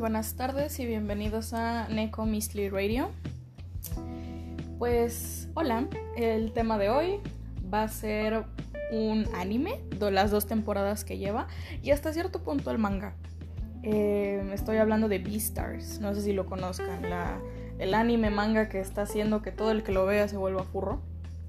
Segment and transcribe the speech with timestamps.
[0.00, 3.10] buenas tardes y bienvenidos a Neko Mystery Radio.
[4.78, 7.20] Pues hola, el tema de hoy
[7.72, 8.46] va a ser
[8.92, 11.48] un anime de las dos temporadas que lleva
[11.82, 13.12] y hasta cierto punto el manga.
[13.82, 17.04] Eh, estoy hablando de Beastars, no sé si lo conozcan,
[17.78, 21.02] el anime manga que está haciendo que todo el que lo vea se vuelva furro,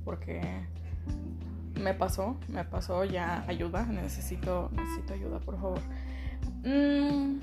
[0.03, 0.41] porque
[1.79, 5.79] me pasó, me pasó ya ayuda, necesito, necesito ayuda, por favor.
[6.65, 7.39] Mm,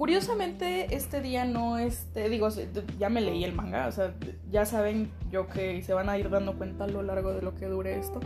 [0.00, 2.48] curiosamente, este día no este, digo,
[2.98, 4.14] ya me leí el manga, o sea,
[4.50, 7.54] ya saben yo que se van a ir dando cuenta a lo largo de lo
[7.54, 8.18] que dure esto,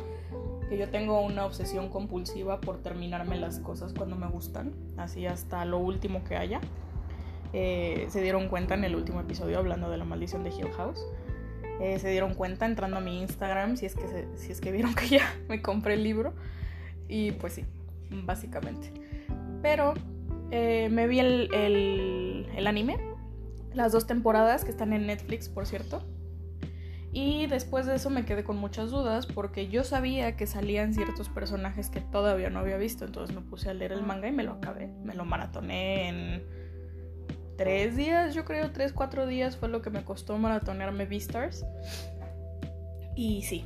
[0.68, 5.64] que yo tengo una obsesión compulsiva por terminarme las cosas cuando me gustan, así hasta
[5.64, 6.60] lo último que haya.
[7.52, 11.04] Eh, se dieron cuenta en el último episodio hablando de la maldición de Hill House.
[11.80, 14.94] Eh, se dieron cuenta entrando a mi Instagram si es que, si es que vieron
[14.94, 16.34] que ya me compré el libro.
[17.08, 17.64] Y pues sí,
[18.10, 18.92] básicamente.
[19.60, 19.94] Pero
[20.50, 22.98] eh, me vi el, el, anime,
[23.72, 26.02] las dos temporadas que están en Netflix, por cierto.
[27.12, 31.28] Y después de eso me quedé con muchas dudas porque yo sabía que salían ciertos
[31.28, 33.04] personajes que todavía no había visto.
[33.04, 34.88] Entonces me puse a leer el manga y me lo acabé.
[35.04, 36.42] Me lo maratoné en
[37.56, 41.64] tres días, yo creo, tres, cuatro días fue lo que me costó maratonearme Beastars.
[43.14, 43.64] Y sí,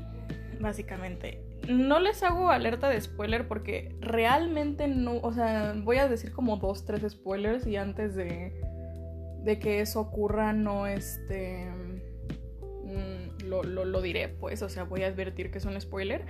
[0.60, 6.32] básicamente no les hago alerta de spoiler porque realmente no, o sea, voy a decir
[6.32, 8.58] como dos, tres spoilers y antes de,
[9.44, 11.66] de que eso ocurra no este...
[12.84, 16.24] Mm, lo, lo, diré, pues, o sea, voy a advertir que es un spoiler.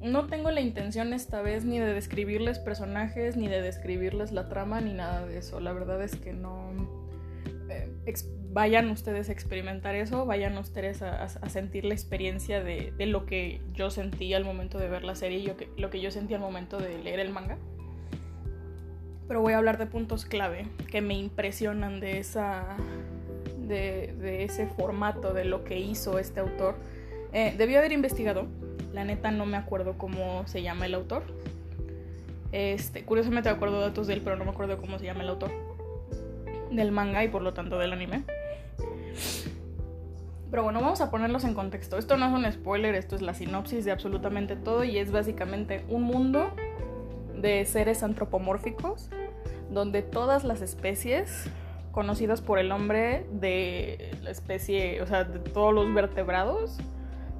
[0.00, 4.80] No tengo la intención esta vez ni de describirles personajes, ni de describirles la trama,
[4.82, 5.60] ni nada de eso.
[5.60, 6.72] La verdad es que no...
[7.70, 7.90] Eh,
[8.54, 13.90] vayan ustedes a experimentar eso, vayan ustedes a, sentir la experiencia de, lo que yo
[13.90, 16.96] sentí al momento de ver la serie y lo que yo sentí al momento de
[16.98, 17.58] leer el manga.
[19.26, 22.76] Pero voy a hablar de puntos clave que me impresionan de esa.
[23.58, 26.76] de, ese formato, de lo que hizo este autor.
[27.32, 28.46] Eh, debí haber investigado.
[28.92, 31.24] La neta no me acuerdo cómo se llama el autor.
[32.52, 35.30] Este, curiosamente me acuerdo datos de él, pero no me acuerdo cómo se llama el
[35.30, 35.50] autor
[36.70, 38.22] del manga y por lo tanto del anime.
[40.50, 41.98] Pero bueno, vamos a ponerlos en contexto.
[41.98, 45.84] Esto no es un spoiler, esto es la sinopsis de absolutamente todo y es básicamente
[45.88, 46.52] un mundo
[47.36, 49.10] de seres antropomórficos
[49.70, 51.50] donde todas las especies
[51.90, 56.78] conocidas por el hombre de la especie, o sea, de todos los vertebrados,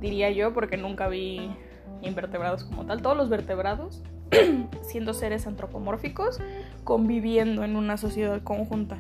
[0.01, 1.51] diría yo, porque nunca vi
[2.03, 4.03] invertebrados como tal, todos los vertebrados,
[4.83, 6.41] siendo seres antropomórficos,
[6.85, 8.99] conviviendo en una sociedad conjunta.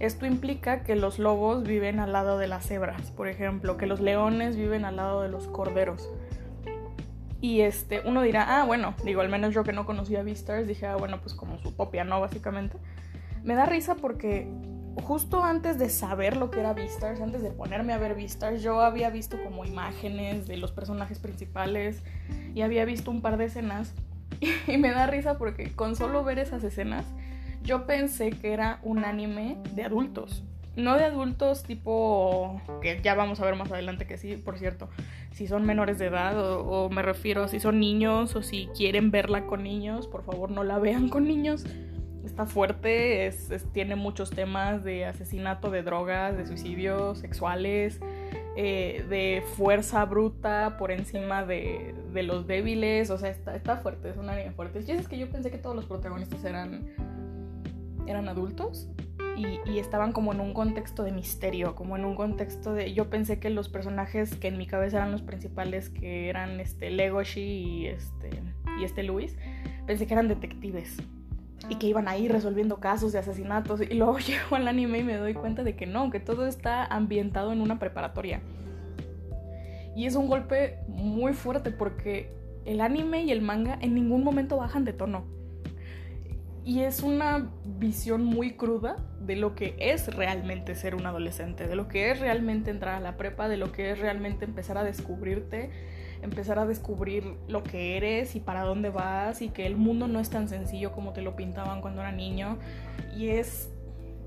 [0.00, 4.00] Esto implica que los lobos viven al lado de las cebras, por ejemplo, que los
[4.00, 6.10] leones viven al lado de los corderos.
[7.42, 10.86] Y este, uno dirá, ah, bueno, digo, al menos yo que no conocía Beastars, dije,
[10.86, 12.18] ah, bueno, pues como su topia, ¿no?
[12.18, 12.78] Básicamente.
[13.44, 14.48] Me da risa porque
[15.02, 18.80] justo antes de saber lo que era Beastars, antes de ponerme a ver Beastars, yo
[18.80, 22.02] había visto como imágenes de los personajes principales
[22.54, 23.92] y había visto un par de escenas.
[24.66, 27.04] Y me da risa porque con solo ver esas escenas
[27.62, 30.42] yo pensé que era un anime de adultos.
[30.76, 34.88] No de adultos tipo, que ya vamos a ver más adelante que sí, por cierto,
[35.32, 39.46] si son menores de edad o, me refiero si son niños o si quieren verla
[39.46, 41.64] con niños, por favor no la vean con niños.
[42.24, 47.98] Está fuerte, es, tiene muchos temas de asesinato, de drogas, de suicidios sexuales,
[48.56, 54.10] eh, de fuerza bruta por encima de, de los débiles, o sea, está, está, fuerte,
[54.10, 54.84] es un anime fuerte.
[54.86, 56.90] Y es que yo pensé que todos los protagonistas eran
[58.10, 58.88] eran adultos
[59.66, 62.92] y, estaban como en un contexto de misterio, como en un contexto de...
[62.92, 66.90] Yo pensé que los personajes que en mi cabeza eran los principales, que eran este
[66.90, 68.30] Legoshi y este,
[68.78, 69.36] y este Luis,
[69.86, 70.98] pensé que eran detectives
[71.68, 73.80] y que iban ahí resolviendo casos de asesinatos.
[73.80, 76.84] Y luego llego al anime y me doy cuenta de que no, que todo está
[76.84, 78.42] ambientado en una preparatoria.
[79.96, 82.32] Y es un golpe muy fuerte porque
[82.64, 85.39] el anime y el manga en ningún momento bajan de tono
[86.64, 91.74] y es una visión muy cruda de lo que es realmente ser un adolescente, de
[91.74, 94.84] lo que es realmente entrar a la prepa, de lo que es realmente empezar a
[94.84, 95.70] descubrirte,
[96.22, 100.20] empezar a descubrir lo que eres y para dónde vas y que el mundo no
[100.20, 102.58] es tan sencillo como te lo pintaban cuando era niño.
[103.16, 103.70] Y es,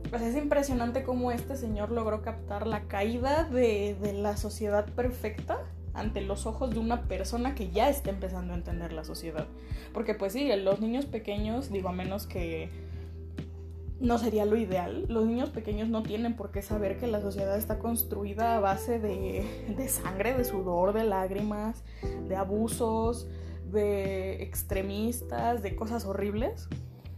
[0.09, 5.59] pues es impresionante cómo este señor logró captar la caída de, de la sociedad perfecta
[5.93, 9.45] ante los ojos de una persona que ya está empezando a entender la sociedad.
[9.93, 12.69] Porque pues sí, los niños pequeños, digo, a menos que
[13.99, 17.57] no sería lo ideal, los niños pequeños no tienen por qué saber que la sociedad
[17.57, 19.45] está construida a base de,
[19.77, 21.83] de sangre, de sudor, de lágrimas,
[22.27, 23.27] de abusos,
[23.71, 26.67] de extremistas, de cosas horribles.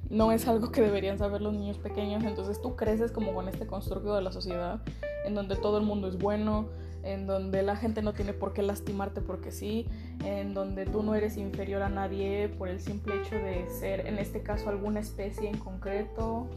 [0.09, 3.65] no es algo que deberían saber los niños pequeños, entonces tú creces como con este
[3.65, 4.81] constructo de la sociedad,
[5.25, 6.67] en donde todo el mundo es bueno,
[7.05, 9.87] en donde la gente no tiene por qué lastimarte porque sí,
[10.23, 14.17] en donde tú no eres inferior a nadie por el simple hecho de ser, en
[14.17, 16.49] este caso, alguna especie en concreto,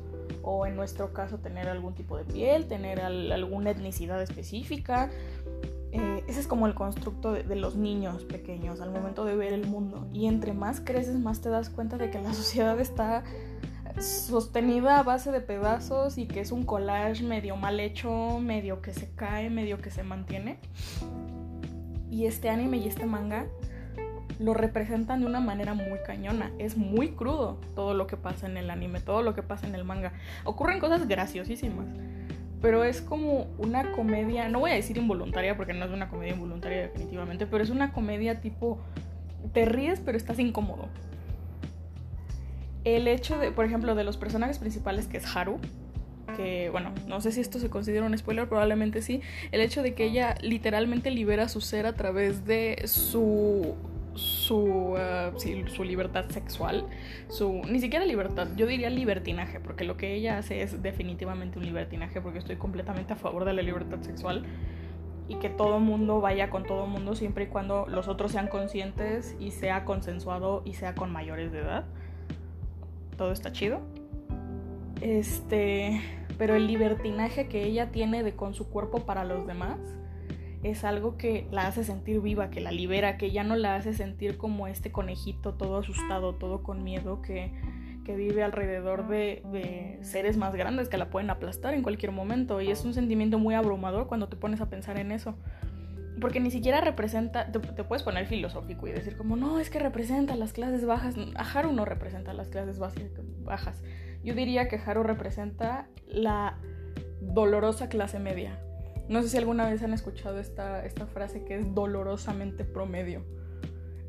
[0.43, 5.11] o en nuestro caso, tener algún tipo de piel, tener alguna etnicidad específica.
[5.93, 9.53] Eh, ese es como el constructo de, de, los niños pequeños al momento de ver
[9.53, 10.07] el mundo.
[10.13, 13.25] Y entre más creces, más te das cuenta de que la sociedad está
[14.01, 18.93] sostenida a base de pedazos y que es un collage medio mal hecho, medio que
[18.93, 20.59] se cae, medio que se mantiene.
[22.11, 23.47] Y este anime y este manga
[24.39, 26.53] lo representan de una manera muy cañona.
[26.59, 29.75] Es muy crudo todo lo que pasa en el anime, todo lo que pasa en
[29.75, 30.13] el manga.
[30.45, 31.87] Ocurren cosas graciosísimas.
[32.61, 36.35] Pero es como una comedia, no voy a decir involuntaria porque no es una comedia
[36.35, 38.81] involuntaria definitivamente, pero es una comedia tipo,
[39.53, 40.89] te ríes pero estás incómodo
[42.97, 45.59] el hecho de, por ejemplo, de los personajes principales, que es Haru,
[46.37, 49.95] que, bueno, no sé si esto se considera un spoiler, probablemente sí, el hecho de
[49.95, 53.75] que ella literalmente libera su ser a través de su
[54.19, 56.87] su, uh, su libertad sexual,
[57.29, 61.65] su ni siquiera libertad, yo diría libertinaje, porque lo que ella hace es definitivamente un
[61.65, 64.45] libertinaje, porque estoy completamente a favor de la libertad sexual
[65.29, 69.37] y que todo mundo vaya con todo mundo siempre y cuando los otros sean conscientes
[69.39, 71.85] y sea consensuado y sea con mayores de edad
[73.19, 73.81] todo está chido.
[75.03, 76.01] Este,
[76.39, 79.79] pero el libertinaje que ella tiene de con su cuerpo para los demás
[80.63, 83.93] es algo que la hace sentir viva, que la libera, que ya no la hace
[83.93, 87.53] sentir como este conejito todo asustado, todo con miedo, que,
[88.05, 92.61] que vive alrededor de, de, seres más grandes que la pueden aplastar en cualquier momento.
[92.61, 95.37] Y es un sentimiento muy abrumador cuando te pones a pensar en eso
[96.19, 100.37] porque ni siquiera representa, te, puedes poner filosófico y decir como, no, es que representa
[100.37, 101.15] las clases bajas.
[101.35, 103.83] A Haru no representa las clases bajas.
[104.25, 106.59] Yo diría que Haru representa la
[107.21, 108.59] dolorosa clase media.
[109.09, 113.25] No sé si alguna vez han escuchado esta, esta frase que es dolorosamente promedio.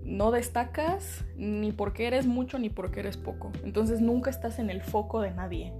[0.04, 3.52] No destacas ni porque eres mucho ni porque eres poco.
[3.64, 5.74] Entonces nunca estás en el foco de nadie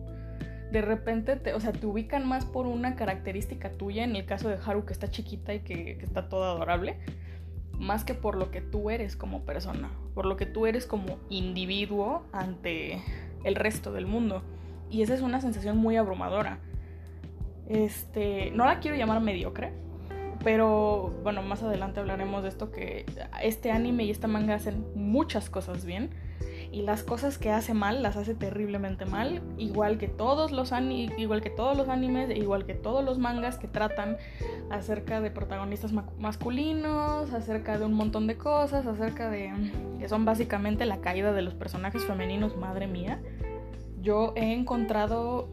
[0.72, 4.50] de repente, te, o sea, te ubican más por una característica tuya, en el caso
[4.50, 6.98] de Haru que está chiquita y que, que está toda adorable,
[7.78, 11.18] más que por lo que tú eres como persona, por lo que tú eres como
[11.30, 13.02] individuo ante
[13.44, 14.44] el resto del mundo.
[14.92, 16.60] Y esa es una sensación muy abrumadora.
[17.68, 19.72] Este, no la quiero llamar mediocre,
[20.44, 23.06] pero bueno, más adelante hablaremos de esto que
[23.42, 26.10] este anime y esta manga hacen muchas cosas bien
[26.72, 30.72] y las cosas que hace mal las hace terriblemente mal, igual que todos los
[31.18, 34.18] igual que todos los animes, igual que todos los mangas que tratan
[34.70, 39.52] acerca de protagonistas masculinos, acerca de un montón de cosas, acerca de
[40.00, 43.20] que son básicamente la caída de los personajes femeninos, madre mía.
[44.02, 45.50] Yo he encontrado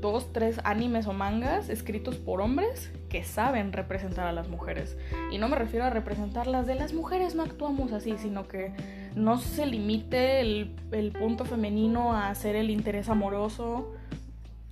[0.00, 4.96] dos, tres animes o mangas escritos por hombres que saben representar a las mujeres.
[5.30, 8.72] Y no me refiero a representarlas de las mujeres no actuamos así, sino que
[9.14, 13.92] no se limite el, punto femenino a ser el interés amoroso,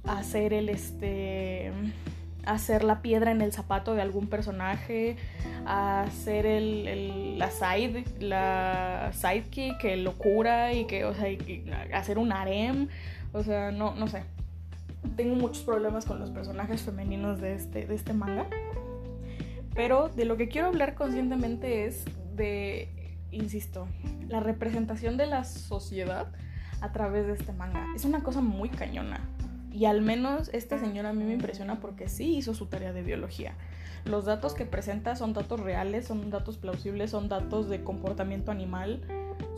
[0.05, 1.73] a ser el este
[2.47, 5.17] hacer la piedra en el zapato de algún personaje,
[5.67, 11.29] a ser el, la side, la sidekick, el locura y que, o sea,
[11.93, 12.89] hacer un harem,
[13.33, 14.23] o sea, no, no sé.
[15.17, 18.47] Tengo muchos problemas con los personajes femeninos de este, de este manga.
[19.75, 22.89] Pero de lo que quiero hablar conscientemente es de
[23.31, 23.87] insisto,
[24.29, 26.29] la representación de la sociedad
[26.81, 27.87] a través de este manga.
[27.95, 29.21] Es una cosa muy cañona.
[29.73, 33.03] Y al menos este señor a mí me impresiona porque sí hizo su tarea de
[33.03, 33.55] biología.
[34.05, 39.03] Los datos que presenta son datos reales, son datos plausibles, son datos de comportamiento animal,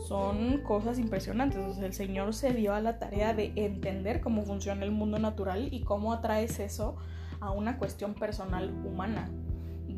[0.07, 1.77] son cosas impresionantes.
[1.77, 5.81] el señor se dio a la tarea de entender cómo funciona el mundo natural y
[5.81, 6.97] cómo atraes eso
[7.39, 9.29] a una cuestión personal humana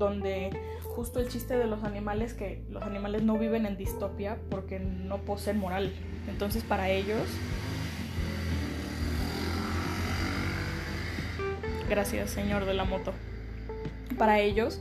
[0.04, 0.52] donde
[0.84, 5.20] justo el chiste de los animales que los animales no viven en distopia porque no
[5.20, 5.94] poseen moral.
[6.28, 7.28] Entonces para ellos
[11.90, 13.14] Gracias, señor de la moto.
[14.18, 14.80] Para ellos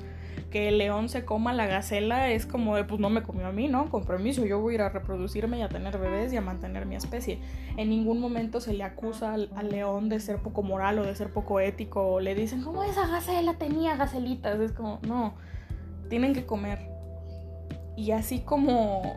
[0.52, 3.52] que el león se coma la gacela es como de, pues no me comió a
[3.52, 3.88] mí, ¿no?
[3.88, 6.84] Con permiso, yo voy a ir a reproducirme y a tener bebés y a mantener
[6.84, 7.40] mi especie.
[7.78, 11.32] En ningún momento se le acusa al, león de ser poco moral o de ser
[11.32, 14.60] poco ético o le dicen, como esa gacela tenía gacelitas?
[14.60, 15.34] Es como, no,
[16.10, 16.90] tienen que comer.
[17.96, 19.16] Y así como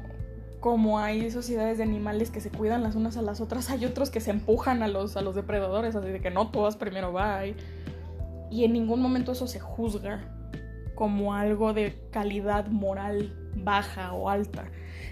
[0.61, 4.09] como hay sociedades de animales que se cuidan las unas a las otras, hay otros
[4.09, 7.41] que se empujan a los, a los depredadores, así de que no, todas primero va.
[7.45, 10.34] Y en ningún momento eso se juzga
[10.95, 14.65] como algo de calidad moral baja o alta.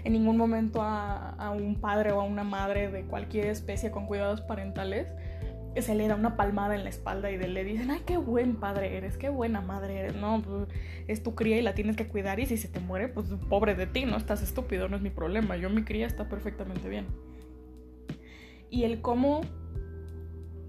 [0.04, 4.40] En ningún momento a, un padre o a una madre de cualquier especie con cuidados
[4.42, 5.06] parentales
[5.82, 8.96] se le da una palmada en la espalda y le dicen, ay, qué buen padre
[8.96, 10.14] eres, qué buena madre eres.
[10.14, 10.68] No, pues,
[11.08, 13.74] es tu cría y la tienes que cuidar y si se te muere, pues pobre
[13.74, 15.56] de ti, no estás estúpido, no es mi problema.
[15.56, 17.06] Yo mi cría está perfectamente bien.
[18.70, 19.40] Y el cómo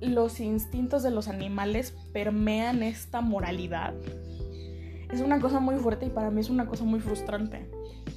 [0.02, 3.94] los instintos de los animales permean esta moralidad
[5.12, 7.70] es una cosa muy fuerte y para mí es una cosa muy frustrante.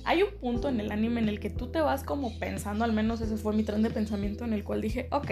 [0.05, 2.93] Hay un punto en el anime en el que tú te vas como pensando, al
[2.93, 5.31] menos ese fue mi tren de pensamiento en el cual dije, ok,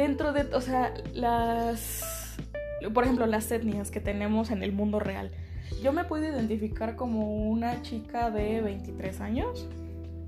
[0.00, 2.36] dentro de, o sea, las,
[2.94, 5.30] por ejemplo, las etnias que tenemos en el mundo real.
[5.82, 9.68] Yo me puedo identificar como una chica de 23 años,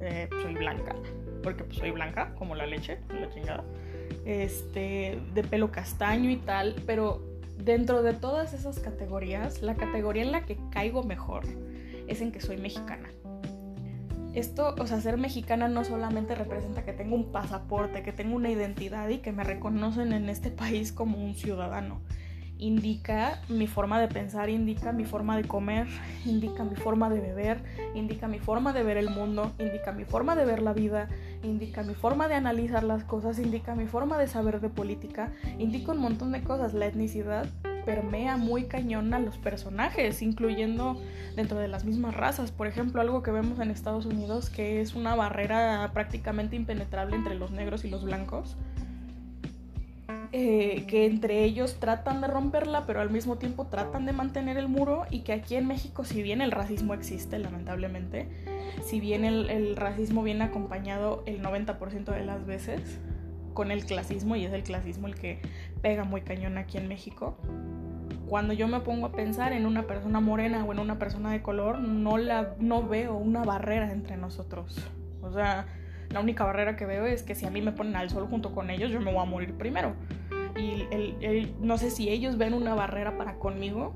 [0.01, 0.95] eh, soy blanca,
[1.43, 3.65] porque pues, soy blanca, como la leche, la chingada,
[4.25, 7.32] este, de pelo castaño y tal, pero
[7.65, 11.45] dentro de todas esas categorías, la categoría en la que caigo mejor
[12.07, 13.09] es en que soy mexicana
[14.35, 18.51] esto, o sea, ser mexicana no solamente representa que tengo un pasaporte, que tengo una
[18.51, 22.01] identidad y que me reconocen en este país como un ciudadano.
[22.57, 25.89] Indica mi forma de pensar, indica mi forma de comer,
[26.25, 27.63] indica mi forma de beber,
[27.95, 31.09] indica mi forma de ver el mundo, indica mi forma de ver la vida,
[31.43, 35.93] indica mi forma de analizar las cosas, indica mi forma de saber de política, indica
[35.93, 36.75] un montón de cosas.
[36.75, 37.47] La etnicidad
[37.85, 41.01] permea muy cañón a los personajes, incluyendo
[41.37, 42.53] dentro de las mismas razas.
[42.53, 47.35] Por ejemplo, algo que vemos en Estados Unidos que es una barrera prácticamente impenetrable entre
[47.35, 48.57] los negros y los blancos.
[50.35, 54.67] Eh, que entre ellos tratan de romperla, pero al mismo tiempo tratan de mantener el
[54.67, 58.29] muro y que aquí en México, si bien el racismo existe, lamentablemente,
[58.83, 62.81] si bien el, el racismo viene acompañado el 90% de las veces
[63.53, 65.39] con el clasismo, y es el clasismo el que
[65.83, 67.37] pega muy cañón aquí en México,
[68.27, 71.43] cuando yo me pongo a pensar en una persona morena o en una persona de
[71.43, 74.79] color, no, la, no veo una barrera entre nosotros.
[75.21, 75.67] O sea,
[76.13, 78.53] la única barrera que veo es que si a mí me ponen al sol junto
[78.53, 79.95] con ellos, yo me voy a morir primero.
[80.57, 83.95] Y el, no sé si ellos ven una barrera para conmigo.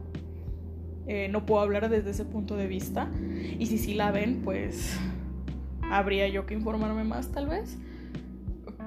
[1.06, 3.10] Eh, no puedo hablar desde ese punto de vista.
[3.58, 4.98] Y si sí la ven, pues
[5.90, 7.78] habría yo que informarme más tal vez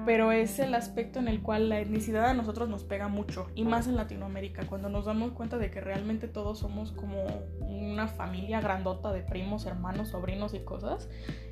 [0.04, 3.64] pero es el aspecto en el cual la etnicidad a nosotros nos pega mucho, y
[3.64, 7.24] más en Latinoamérica, cuando nos damos cuenta de que realmente todos somos como
[7.60, 11.08] una familia grandota de primos, hermanos, sobrinos y cosas,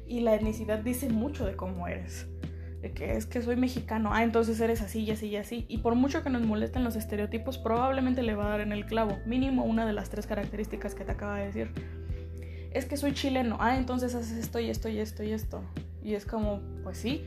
[0.07, 2.27] y la etnicidad dice mucho de cómo eres.
[2.81, 5.67] De que es que soy mexicano, ah, entonces eres así y así y así.
[5.69, 8.87] Y por mucho que nos molesten los estereotipos, probablemente le va a dar en el
[8.87, 11.71] clavo, mínimo una de las tres características que te acaba de decir.
[12.71, 15.63] Es que soy chileno, ah, entonces haces esto y esto y esto y esto.
[16.05, 17.27] Y es como, pues sí,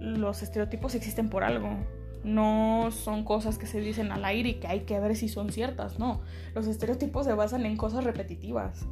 [0.00, 1.70] los estereotipos existen por algo.
[2.24, 5.50] No son cosas que se dicen al aire y que hay que ver si son
[5.50, 6.20] ciertas, no.
[6.54, 8.86] Los estereotipos se basan en cosas repetitivas.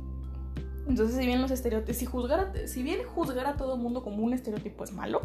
[0.88, 4.32] Entonces, si bien los estereotipos, si, juzgar si bien juzgar a todo mundo como un
[4.32, 5.20] estereotipo es malo,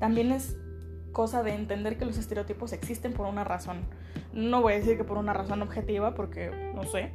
[0.00, 0.56] también es
[1.12, 3.82] cosa de entender que los estereotipos existen por una razón.
[4.32, 7.12] No voy a decir que por una razón objetiva, porque no sé,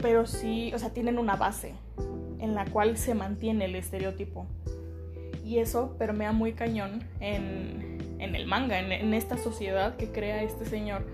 [0.00, 1.74] pero sí, o sea, tienen una base
[2.40, 4.46] en la cual se mantiene el estereotipo.
[5.48, 11.06] Y eso permea muy cañón en, el manga, en, esta sociedad que crea este señor,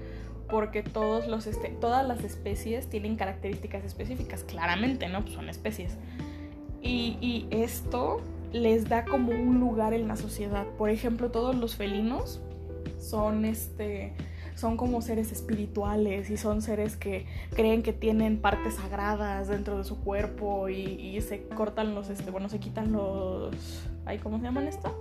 [0.50, 5.20] porque todos los este, todas las especies tienen características específicas, claramente, ¿no?
[5.20, 5.96] Pues son especies.
[6.82, 8.22] Y, y esto
[8.52, 10.66] les da como un lugar en la sociedad.
[10.78, 12.40] Por ejemplo, todos los felinos
[12.98, 14.14] son este
[14.56, 19.84] son como seres espirituales y son seres que creen que tienen partes sagradas dentro de
[19.84, 24.66] su cuerpo y, se cortan los, este, bueno, se quitan los, ay, ¿cómo se llaman
[24.66, 24.94] esto?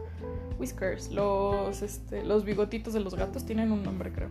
[0.59, 4.29] Whiskers, los, este, los bigotitos de los gatos tienen un nombre, creo.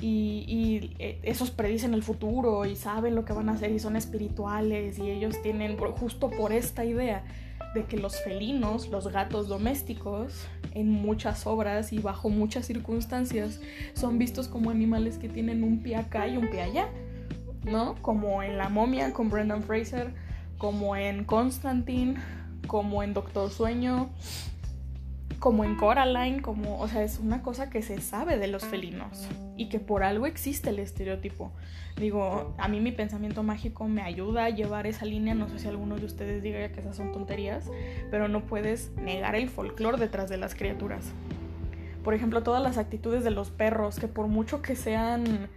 [0.00, 3.78] Y, y, eh, esos predicen el futuro y saben lo que van a hacer y
[3.78, 7.24] son espirituales y ellos tienen, justo por esta idea
[7.74, 13.60] de que los felinos, los gatos domésticos, en muchas obras y bajo muchas circunstancias,
[13.94, 16.88] son vistos como animales que tienen un pie acá y un pie allá,
[17.64, 17.94] ¿no?
[18.02, 20.12] Como en La momia con Brendan Fraser,
[20.58, 22.16] como en Constantine,
[22.66, 24.10] como en Doctor Sueño,
[25.38, 29.28] como en Coraline, como, o sea, es una cosa que se sabe de los felinos
[29.56, 31.50] y que por algo existe el estereotipo.
[31.96, 35.66] Digo, a mí mi pensamiento mágico me ayuda a llevar esa línea, no sé si
[35.66, 37.68] alguno de ustedes diga que esas son tonterías,
[38.10, 41.12] pero no puedes negar el folclore detrás de las criaturas.
[42.04, 45.48] Por ejemplo, todas las actitudes de los perros, que por mucho que sean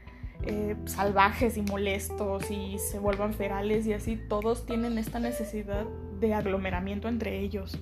[0.43, 5.85] eh, salvajes y molestos y se vuelvan ferales y así, todos tienen esta necesidad
[6.19, 7.79] de aglomeramiento entre ellos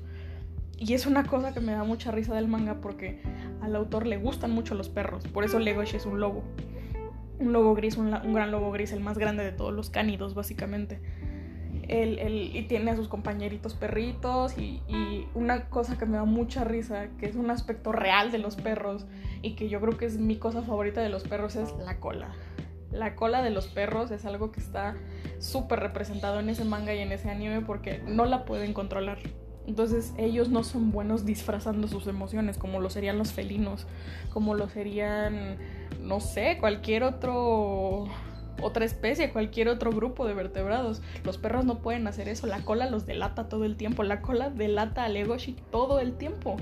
[0.83, 3.22] y es una cosa que me da mucha risa del manga porque
[3.62, 6.43] al autor le gustan mucho los perros, por eso Legoshi es un lobo.
[7.39, 11.00] un lobo gris, un, gran lobo gris, el más grande de todos los cánidos, básicamente.
[11.87, 17.07] Y tiene a sus compañeritos perritos y, y, una cosa que me da mucha risa,
[17.19, 19.05] que es un aspecto real de los perros
[19.41, 22.33] y que yo creo que es mi cosa favorita de los perros, es la cola.
[22.91, 24.95] La cola de los perros es algo que está
[25.39, 29.17] súper representado en ese manga y en ese anime porque no la pueden controlar.
[29.65, 33.87] Entonces ellos no son buenos disfrazando sus emociones como lo serían los felinos,
[34.31, 35.57] como lo serían,
[36.01, 38.07] no sé, cualquier otro
[38.62, 41.01] otra especie, cualquier otro grupo de vertebrados.
[41.24, 44.50] Los perros no pueden hacer eso, la cola los delata todo el tiempo, la cola
[44.50, 46.57] delata a Legoshi todo el tiempo.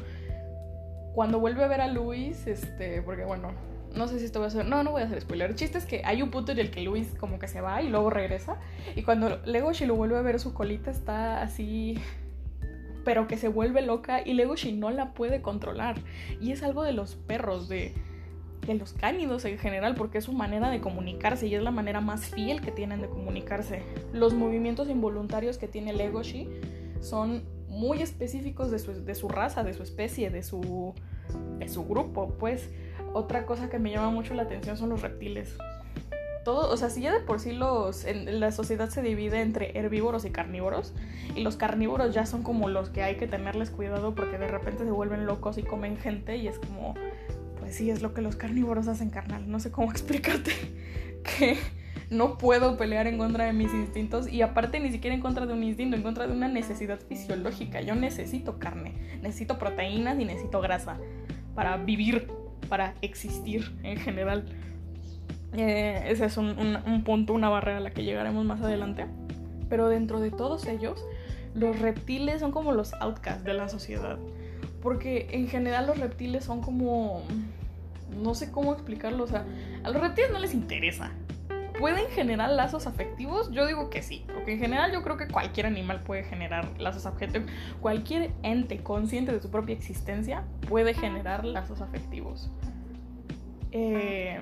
[1.14, 3.52] Cuando vuelve a ver a Luis, este, porque bueno,
[3.94, 4.66] no sé si esto va a ser.
[4.66, 5.50] No, no voy a hacer spoiler.
[5.50, 7.82] El chiste es que hay un punto en el que Luis como que se va
[7.82, 8.58] y luego regresa.
[8.96, 12.00] Y cuando Legoshi lo vuelve a ver, su colita está así
[13.04, 15.96] pero que se vuelve loca y Legoshi no la puede controlar.
[16.40, 17.94] Y es algo de los perros, de,
[18.66, 22.02] de los cánidos en general, porque es su manera de comunicarse y es la manera
[22.02, 23.84] más fiel que tienen de comunicarse.
[24.14, 26.48] Los movimientos involuntarios que tiene Legoshi
[27.00, 30.94] son muy específicos de su, de su raza, de su especie, de su,
[31.58, 32.36] de su grupo.
[32.40, 32.70] Pues
[33.14, 35.58] otra cosa que me llama mucho la atención son los reptiles
[36.44, 39.78] todo, o sea, si ya de por sí los, en, la sociedad se divide entre
[39.78, 40.94] herbívoros y carnívoros,
[41.36, 44.84] y los carnívoros ya son como los que hay que tenerles cuidado porque de repente
[44.84, 46.96] se vuelven locos y comen gente y es como,
[47.72, 50.52] sí, es lo que los carnívoros hacen carnal, no sé cómo explicarte
[51.24, 51.58] que
[52.10, 55.54] no puedo pelear en contra de mis instintos y aparte ni siquiera en contra de
[55.54, 60.60] un instinto, en contra de una necesidad fisiológica, yo necesito carne, necesito proteínas y necesito
[60.60, 60.98] grasa
[61.56, 62.30] para vivir,
[62.70, 64.46] para existir en general.
[65.54, 69.06] Eh, ese es un, punto, una barrera a la que llegaremos más adelante.
[69.70, 71.04] Pero dentro de todos ellos,
[71.54, 74.18] los reptiles son como los outcasts de la sociedad.
[74.82, 77.24] Porque en general los reptiles son como...
[78.16, 79.24] No sé cómo explicarlo.
[79.24, 79.46] O sea,
[79.84, 81.12] a los reptiles no les interesa.
[81.80, 83.52] ¿Pueden generar lazos afectivos?
[83.52, 84.26] Yo digo que sí.
[84.34, 87.50] Porque en general yo creo que cualquier animal puede generar lazos afectivos.
[87.80, 92.52] Cualquier ente consciente de su propia existencia puede generar lazos afectivos.
[93.72, 94.40] Eh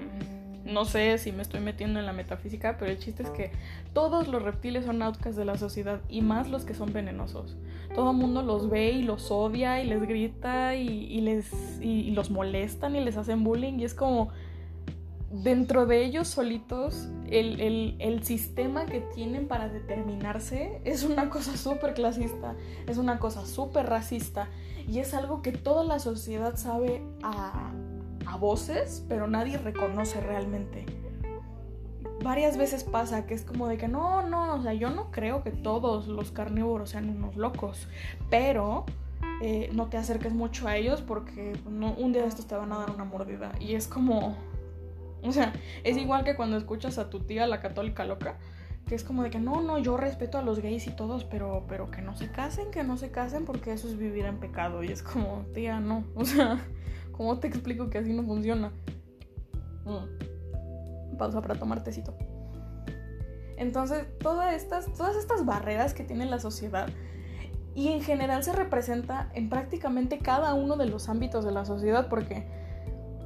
[0.71, 3.51] no sé si me estoy metiendo en la metafísica, pero el chiste es que
[3.93, 7.57] todos los reptiles son outcasts de la sociedad y más los que son venenosos.
[7.93, 11.51] Todo el mundo los ve y los odia y les grita y, les,
[11.81, 14.29] y, los molestan y les hacen bullying y es como
[15.31, 21.93] dentro de ellos solitos el, el sistema que tienen para determinarse es una cosa súper
[21.93, 22.55] clasista,
[22.87, 24.47] es una cosa súper racista
[24.87, 27.71] y es algo que toda la sociedad sabe a
[28.29, 30.85] a voces, pero nadie reconoce realmente.
[32.23, 35.41] Varias veces pasa que es como de que no, no, o sea, yo no creo
[35.41, 37.87] que todos los carnívoros sean unos locos,
[38.29, 38.85] pero
[39.41, 42.79] eh, no te acerques mucho a ellos porque un día de estos te van a
[42.79, 43.53] dar una mordida.
[43.59, 44.37] Y es como,
[45.23, 48.37] o sea, es igual que cuando escuchas a tu tía, la católica loca,
[48.85, 51.65] que es como de que no, no, yo respeto a los gays y todos, pero,
[51.67, 54.83] pero que no se casen, que no se casen porque eso es vivir en pecado.
[54.83, 56.59] Y es como, tía, no, o sea,
[57.19, 58.71] ¿Cómo te explico que así no funciona?
[59.83, 61.17] Mm.
[61.17, 62.15] Pausa para tomar tecito.
[63.57, 66.87] Entonces, todas estas, todas estas barreras que tiene la sociedad
[67.75, 72.07] y en general se representa en prácticamente cada uno de los ámbitos de la sociedad
[72.07, 72.47] porque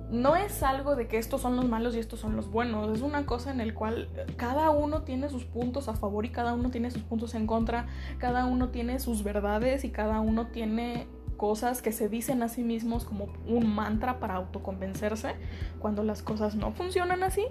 [0.09, 3.03] no es algo de que estos son los malos y estos son los buenos, es
[3.03, 6.71] una cosa en el cual cada uno tiene sus puntos a favor y cada uno
[6.71, 7.85] tiene sus puntos en contra,
[8.17, 11.07] cada uno tiene sus verdades y cada uno tiene
[11.43, 15.35] cosas que se dicen a sí mismos como un mantra para autoconvencerse
[15.79, 17.43] cuando las cosas no funcionan así.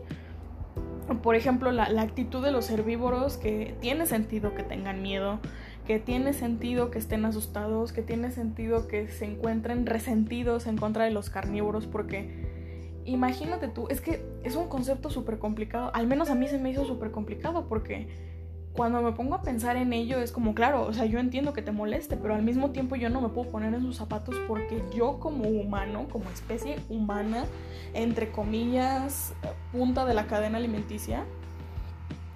[1.22, 5.40] Por ejemplo, la, actitud de los herbívoros que tiene sentido que tengan miedo,
[5.86, 11.04] que tiene sentido que estén asustados, que tiene sentido que se encuentren resentidos en contra
[11.04, 12.30] de los carnívoros porque
[13.04, 16.70] imagínate tú, es que es un concepto súper complicado, al menos a mí se me
[16.70, 18.31] hizo súper complicado porque
[18.72, 21.60] cuando me pongo a pensar en ello es como, claro, o sea, yo entiendo que
[21.60, 24.82] te moleste, pero al mismo tiempo yo no me puedo poner en sus zapatos porque
[24.94, 27.44] yo como humano, como especie humana,
[27.92, 29.34] entre comillas,
[29.72, 31.24] punta de la cadena alimenticia,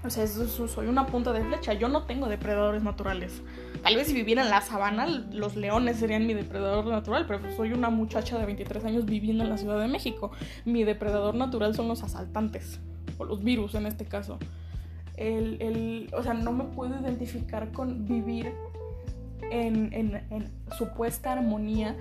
[0.04, 3.42] o sea, soy una punta de flecha, yo no tengo depredadores naturales.
[3.82, 7.56] Tal vez si viviera en la sabana, los leones serían mi depredador natural, pero pues
[7.56, 10.30] soy una muchacha de 23 años viviendo en la Ciudad de México.
[10.64, 12.78] Mi depredador natural son los asaltantes,
[13.18, 14.38] o los virus en este caso
[15.16, 18.52] el, o sea, no me puedo identificar con vivir
[19.50, 20.20] en,
[20.76, 21.96] supuesta armonía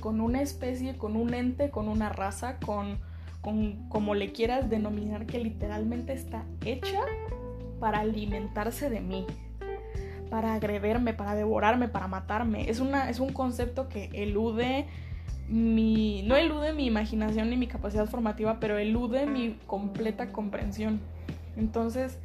[0.00, 2.98] con una especie, con un ente, con una raza, con,
[3.40, 7.00] con como le quieras denominar, que literalmente está hecha
[7.80, 9.26] para alimentarse de mí,
[10.30, 12.70] para agredirme, para devorarme, para matarme.
[12.70, 14.86] Es, una, es un concepto que elude
[15.48, 21.00] mi, no elude mi imaginación ni mi capacidad formativa, pero elude mi completa comprensión.
[21.56, 22.18] Entonces,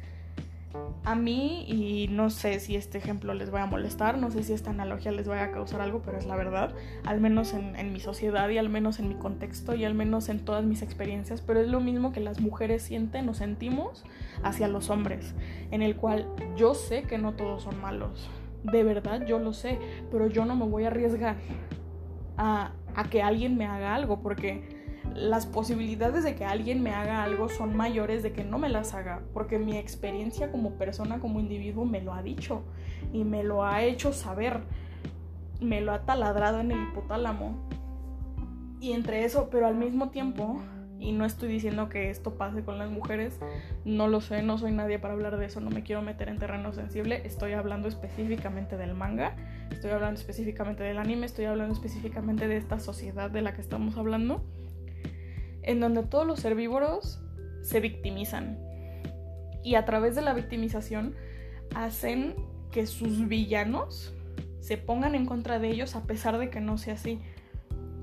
[1.06, 4.52] a mí, y no sé si este ejemplo les va a molestar, no sé si
[4.52, 7.92] esta analogía les va a causar algo, pero es la verdad, al menos en, en,
[7.92, 11.42] mi sociedad y al menos en mi contexto y al menos en todas mis experiencias,
[11.42, 14.04] pero es lo mismo que las mujeres sienten o sentimos
[14.42, 15.34] hacia los hombres,
[15.70, 18.28] en el cual yo sé que no todos son malos,
[18.64, 19.78] de verdad yo lo sé,
[20.10, 21.36] pero yo no me voy a arriesgar
[22.36, 24.75] a, a que alguien me haga algo, porque
[25.14, 28.94] las posibilidades de que alguien me haga algo son mayores de que no me las
[28.94, 32.62] haga, porque mi experiencia como persona, como individuo, me lo ha dicho
[33.12, 34.60] y me lo ha hecho saber,
[35.60, 37.68] me lo ha taladrado en el hipotálamo.
[38.80, 40.60] Y entre eso, pero al mismo tiempo,
[40.98, 43.38] y no estoy diciendo que esto pase con las mujeres,
[43.84, 46.38] no lo sé, no soy nadie para hablar de eso, no me quiero meter en
[46.38, 49.34] terreno sensible, estoy hablando específicamente del manga,
[49.70, 53.96] estoy hablando específicamente del anime, estoy hablando específicamente de esta sociedad de la que estamos
[53.96, 54.44] hablando
[55.66, 57.20] en donde todos los herbívoros
[57.62, 58.58] se victimizan.
[59.62, 61.14] Y a través de la victimización
[61.74, 62.34] hacen
[62.70, 64.14] que sus villanos
[64.60, 67.20] se pongan en contra de ellos a pesar de que no sea así.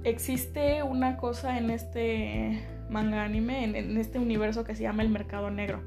[0.04, 5.49] Existe una cosa en este manga anime, en, este universo que se llama el mercado
[5.49, 5.82] negro.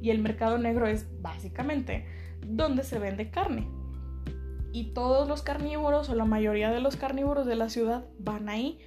[0.00, 2.06] Y el mercado negro es básicamente
[2.46, 3.68] donde se vende carne.
[4.72, 8.78] Y todos los carnívoros o la mayoría de los carnívoros de la ciudad van ahí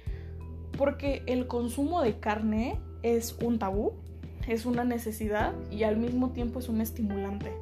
[0.76, 3.92] porque el consumo de carne es un tabú,
[4.48, 7.52] es una necesidad y al mismo tiempo es un estimulante.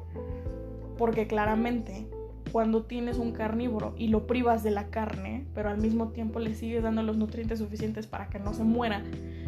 [0.97, 2.07] Porque claramente
[2.51, 6.53] cuando tienes un carnívoro y lo privas de la carne, pero al mismo tiempo le
[6.53, 9.03] sigues dando los nutrientes suficientes para que no se muera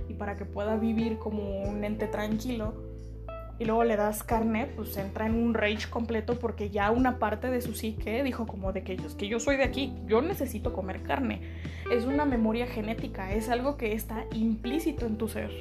[0.07, 2.73] y para que pueda vivir como un ente tranquilo,
[3.59, 7.49] y luego le das carne, pues entra en un rage completo porque ya una parte
[7.49, 10.73] de su psique dijo como de que yo, que yo soy de aquí, yo necesito
[10.73, 11.41] comer carne.
[11.91, 15.51] Es una memoria genética, es algo que está implícito en tu ser.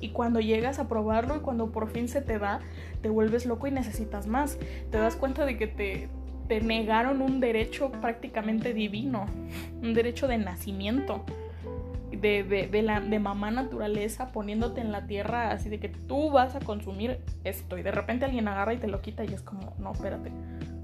[0.00, 2.60] Y cuando llegas a probarlo y cuando por fin se te da,
[3.00, 4.58] te vuelves loco y necesitas más.
[4.90, 6.08] Te das cuenta de que te,
[6.48, 9.24] te negaron un derecho prácticamente divino,
[9.82, 11.24] un derecho de nacimiento
[12.16, 16.54] de, de, la, de mamá naturaleza poniéndote en la tierra así de que tú vas
[16.54, 19.74] a consumir esto y de repente alguien agarra y te lo quita y es como,
[19.78, 20.30] no, espérate.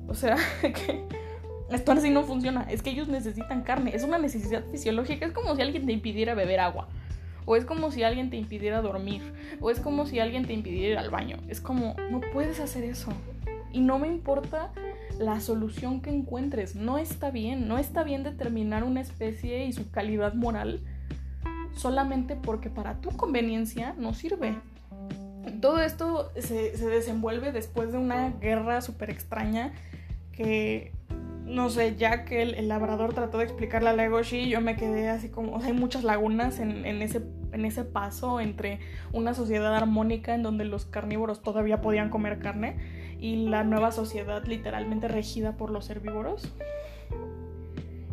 [0.08, 1.04] O sea, que
[1.70, 2.66] esto así no funciona.
[2.68, 6.34] Es que ellos necesitan carne, es una necesidad fisiológica, es como si alguien te impidiera
[6.34, 6.88] beber agua.
[7.44, 9.22] O es como si alguien te impidiera dormir.
[9.60, 11.38] O es como si alguien te impidiera ir al baño.
[11.48, 13.12] Es como, no puedes hacer eso.
[13.72, 14.70] Y no me importa
[15.18, 16.76] la solución que encuentres.
[16.76, 17.66] No está bien.
[17.66, 20.82] No está bien determinar una especie y su calidad moral
[21.74, 24.56] solamente porque para tu conveniencia no sirve.
[25.60, 29.72] Todo esto se, desenvuelve después de una guerra súper extraña
[30.32, 30.92] que,
[31.44, 35.28] no sé, ya que el, labrador trató de explicarle a Legoshi, yo me quedé así
[35.28, 38.78] como, hay muchas lagunas en, ese, en ese paso entre
[39.12, 42.76] una sociedad armónica en donde los carnívoros todavía podían comer carne
[43.18, 46.52] y la nueva sociedad literalmente regida por los herbívoros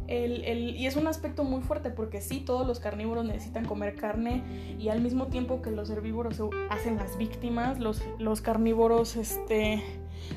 [0.10, 4.43] y es un aspecto muy fuerte porque sí, todos los carnívoros necesitan comer carne
[4.80, 6.41] y al mismo tiempo que los herbívoros
[6.72, 9.84] hacen las víctimas, los, los carnívoros este,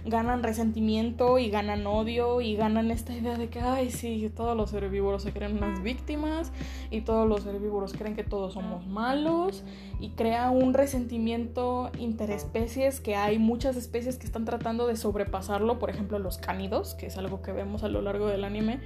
[0.04, 4.74] ganan resentimiento y ganan odio y ganan esta idea de que, ay, sí, todos los
[4.74, 6.52] herbívoros se creen unas víctimas
[6.90, 9.64] y todos los herbívoros creen que todos somos malos
[10.00, 15.88] y crea un resentimiento interespecies que hay muchas especies que están tratando de sobrepasarlo, por
[15.88, 18.80] ejemplo los cánidos, que es algo que vemos a lo largo del anime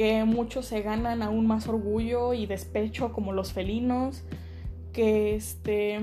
[0.00, 4.24] que muchos se ganan aún más orgullo y despecho como los felinos,
[4.94, 6.00] que este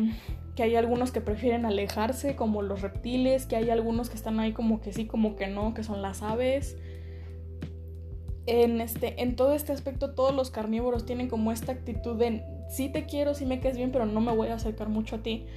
[0.55, 4.53] que hay algunos que prefieren alejarse como los reptiles, que hay algunos que están ahí
[4.53, 6.77] como que sí, como que no, que son las aves.
[8.45, 12.89] En este en todo este aspecto todos los carnívoros tienen como esta actitud de sí
[12.89, 15.47] te quiero, sí me quedes bien, pero no me voy a acercar mucho a ti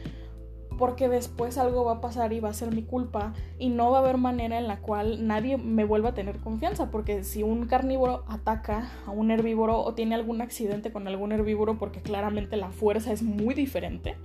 [0.80, 3.98] porque después algo va a pasar y va a ser mi culpa y no va
[3.98, 7.66] a haber manera en la cual nadie me vuelva a tener confianza, porque si un
[7.66, 12.70] carnívoro ataca a un herbívoro o tiene algún accidente con algún herbívoro, porque claramente la
[12.70, 14.16] fuerza es muy diferente,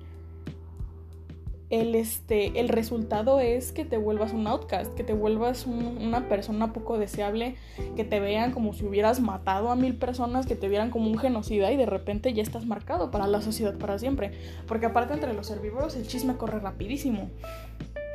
[1.82, 6.72] el, este, el resultado es que te vuelvas un outcast, que te vuelvas una persona
[6.74, 7.56] poco deseable,
[7.96, 11.18] que te vean como si hubieras matado a mil personas, que te vieran como un
[11.18, 14.32] genocida y de repente ya estás marcado para la sociedad para siempre.
[14.68, 17.30] Porque aparte entre los herbívoros el chisme corre rapidísimo,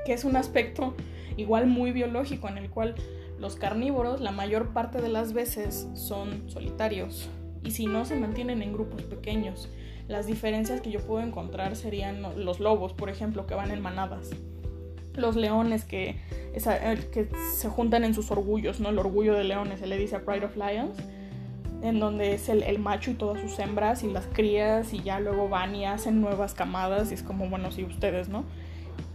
[0.07, 0.95] que es un aspecto
[1.37, 2.95] igual muy biológico en el cual
[3.39, 7.29] los carnívoros la mayor parte de las veces son solitarios
[7.63, 9.69] y si no se mantienen en grupos pequeños
[10.11, 14.31] las diferencias que yo puedo encontrar serían los lobos, por ejemplo, que van en manadas.
[15.15, 16.17] Los leones que,
[16.53, 18.89] que se juntan en sus orgullos, ¿no?
[18.89, 20.99] El orgullo de leones, se le dice a Pride of Lions.
[21.83, 25.19] en donde es el, el, macho y todas sus hembras y las crías y ya
[25.21, 28.45] luego van y hacen nuevas camadas y es como, bueno, sí, ustedes, ¿no?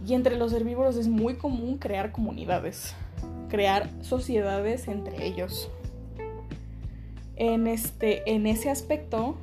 [0.06, 2.94] Y entre los herbívoros es muy común crear comunidades,
[3.50, 5.70] crear sociedades entre ellos.
[7.36, 9.36] En, este, en ese aspecto,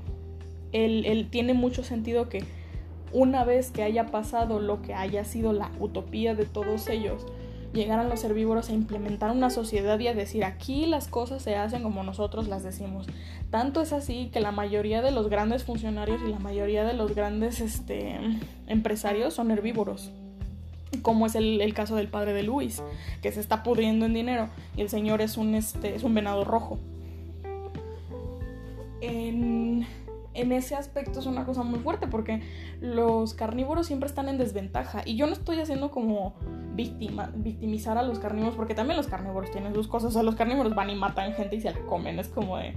[0.73, 2.43] él, tiene mucho sentido que
[3.11, 7.25] una vez que haya pasado lo que haya sido la utopía de todos ellos,
[7.73, 11.83] llegaran los herbívoros a implementar una sociedad y a decir aquí las cosas se hacen
[11.83, 13.07] como nosotros las decimos.
[13.49, 17.13] Tanto es así que la mayoría de los grandes funcionarios y la mayoría de los
[17.15, 18.15] grandes este,
[18.67, 20.11] empresarios son herbívoros.
[21.01, 22.83] Como es el, caso del padre de Luis,
[23.21, 26.43] que se está pudriendo en dinero y el señor es un, este, es un venado
[26.45, 26.79] rojo.
[29.01, 29.85] En,
[30.33, 32.41] en ese aspecto es una cosa muy fuerte porque
[32.81, 36.35] los carnívoros siempre están en desventaja y yo no estoy haciendo como
[36.75, 40.35] víctima, victimizar a los carnívoros porque también los carnívoros tienen sus cosas, o sea, los
[40.35, 42.73] carnívoros van y matan gente y se la comen, es como de,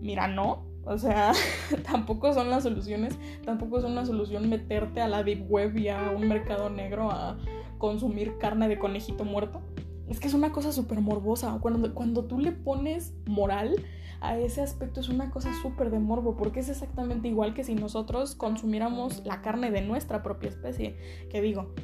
[0.00, 1.32] mira, no, o sea,
[1.90, 6.12] tampoco son las soluciones, tampoco es una solución meterte a la deep web y a
[6.16, 7.38] un mercado negro a
[7.78, 9.60] consumir carne de conejito muerto.
[10.08, 11.58] Es que es una cosa súper morbosa.
[11.60, 13.76] Cuando, cuando tú le pones moral,
[14.22, 17.74] a ese aspecto es una cosa súper de morbo, porque es exactamente igual que si
[17.74, 20.96] nosotros consumiéramos la carne de nuestra propia especie.
[21.28, 21.74] Que digo,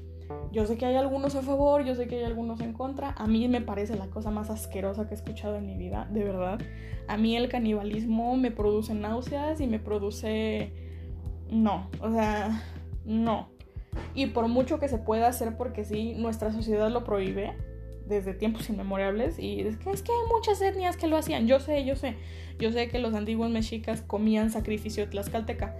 [0.53, 3.11] yo sé que hay algunos a favor, yo sé que hay algunos en contra.
[3.19, 6.23] A mí me parece la cosa más asquerosa que he escuchado en mi vida, de
[6.23, 6.61] verdad.
[7.09, 10.73] A mí el canibalismo me produce náuseas y me produce...
[11.51, 12.63] No, o sea,
[13.05, 13.49] no.
[14.15, 17.57] Y por mucho que se pueda hacer porque sí, nuestra sociedad lo prohíbe,
[18.09, 21.47] desde tiempos inmemorables y es que, es que hay muchas etnias que lo hacían.
[21.47, 22.17] Yo sé, yo sé.
[22.59, 25.77] Yo sé que los antiguos mexicas comían sacrificio tlaxcalteca.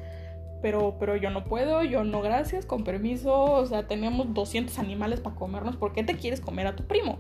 [0.61, 3.33] Pero, pero yo no puedo, yo no gracias, con permiso.
[3.43, 5.77] O sea, tenemos 200 animales para comernos.
[5.77, 7.19] ¿Por qué te quieres comer a tu primo?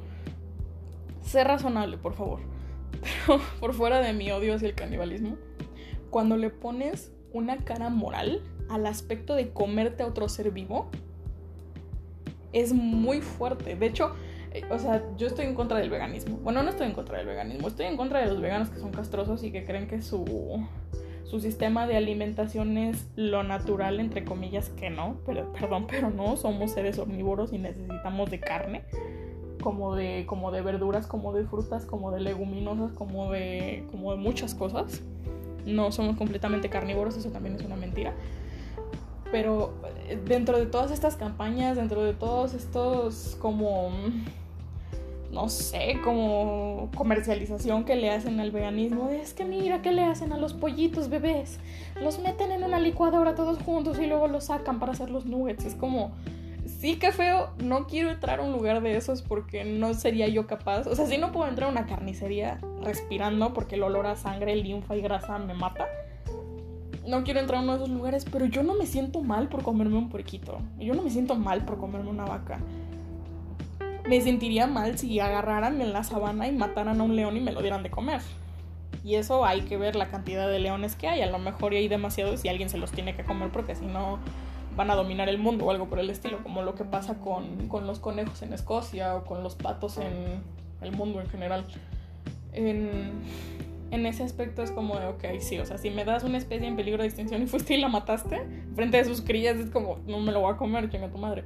[1.23, 2.40] Sé razonable, por favor.
[3.27, 5.37] Pero por fuera de mi odio hacia el canibalismo,
[6.11, 10.90] cuando le pones una cara moral al aspecto de comerte a otro ser vivo,
[12.53, 13.77] es muy fuerte.
[13.77, 14.14] De hecho,
[14.70, 16.38] o sea, yo estoy en contra del veganismo.
[16.38, 18.92] Bueno, no estoy en contra del veganismo, estoy en contra de los veganos que son
[18.92, 20.64] castrosos y que creen que su,
[21.24, 25.16] su sistema de alimentación es lo natural, entre comillas, que no.
[25.26, 28.84] Pero, perdón, pero no, somos seres omnívoros y necesitamos de carne.
[29.62, 34.18] Como de, como de verduras, como de frutas, como de leguminosas, como de, como de
[34.18, 35.02] muchas cosas.
[35.66, 38.14] No somos completamente carnívoros, eso también es una mentira
[39.30, 39.74] pero
[40.06, 43.90] eh, dentro de todas estas campañas, dentro de todos estos como,
[45.33, 50.33] no sé, como comercialización que le hacen al veganismo, es que mira, ¿qué le hacen
[50.33, 51.59] a los pollitos bebés?
[52.01, 55.64] Los meten en una licuadora todos juntos y luego los sacan para hacer los nuggets.
[55.64, 56.12] Es como,
[56.67, 60.47] sí que feo, no quiero entrar a un lugar de esos porque no sería yo
[60.47, 60.87] capaz.
[60.87, 64.57] O sea, sí no puedo entrar a una carnicería respirando porque el olor a sangre,
[64.57, 65.87] linfa y grasa me mata
[67.09, 69.62] no quiero entrar a uno de esos lugares, pero yo no me siento mal por
[69.62, 70.59] comerme un puerquito.
[70.79, 72.61] Yo no me siento mal por comerme una vaca.
[74.09, 77.53] Me sentiría mal si agarraran en la sabana y mataran a un león y me
[77.53, 78.23] lo dieran de comer.
[79.05, 81.21] Y eso hay que ver la cantidad de leones que hay.
[81.21, 84.18] A lo mejor hay demasiados y alguien se los tiene que comer porque si no
[84.77, 87.68] van a dominar el mundo o algo por el estilo, como lo que pasa con,
[87.68, 90.42] con los conejos en Escocia o con los patos en
[90.81, 91.66] el mundo en general.
[92.53, 93.11] En,
[93.90, 96.66] en ese aspecto es como de, ok, sí, o sea, si me das una especie
[96.66, 98.40] en peligro de extinción y fuiste y la mataste,
[98.75, 101.44] frente de sus crías, es como, no me lo voy a comer, chinga tu madre.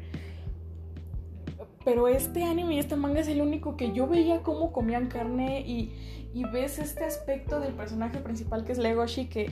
[1.85, 5.61] Pero este anime y este manga es el único que yo veía cómo comían carne
[5.61, 5.92] y,
[6.53, 9.51] ves este aspecto del personaje principal que es Legoshi que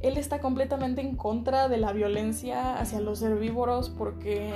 [0.00, 4.52] él está completamente en contra de la violencia hacia los herbívoros porque,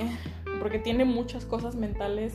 [0.59, 2.33] porque tiene muchas cosas mentales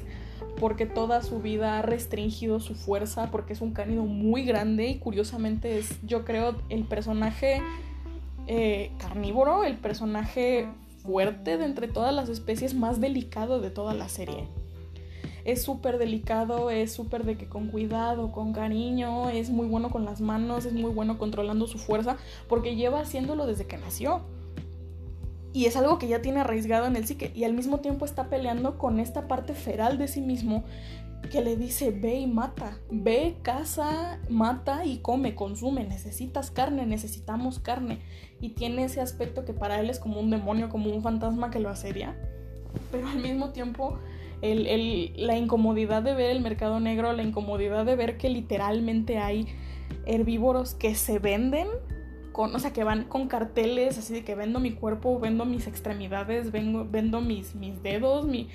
[0.59, 4.99] porque toda su vida ha restringido su fuerza, porque es un cánido muy grande y
[4.99, 7.61] curiosamente es, yo creo, el personaje
[8.47, 10.69] eh, carnívoro, el personaje
[11.03, 14.47] fuerte de entre todas las especies más delicado de toda la serie.
[15.45, 20.05] Es súper delicado, es súper de que con cuidado, con cariño, es muy bueno con
[20.05, 22.17] las manos, es muy bueno controlando su fuerza,
[22.49, 24.23] porque lleva haciéndolo desde que nació.
[25.53, 28.31] Y es algo que ya tiene arraigado en el psique y al mismo tiempo está
[28.31, 30.65] peleando con esta parte feral de sí mismo
[31.31, 37.59] que le dice ve y mata, ve, caza, mata y come, consume, necesitas carne, necesitamos
[37.59, 38.01] carne
[38.41, 41.61] y tiene ese aspecto que para él es como un demonio, como un fantasma que
[41.61, 42.17] lo asedia,
[42.91, 43.99] pero al mismo tiempo
[44.43, 49.47] la incomodidad de ver el mercado negro, la incomodidad de ver que literalmente hay
[50.05, 51.69] herbívoros que se venden
[52.33, 55.67] con, o sea, que van con carteles así de que vendo mi cuerpo, vendo mis
[55.67, 58.49] extremidades, vendo mis, mis dedos, mi,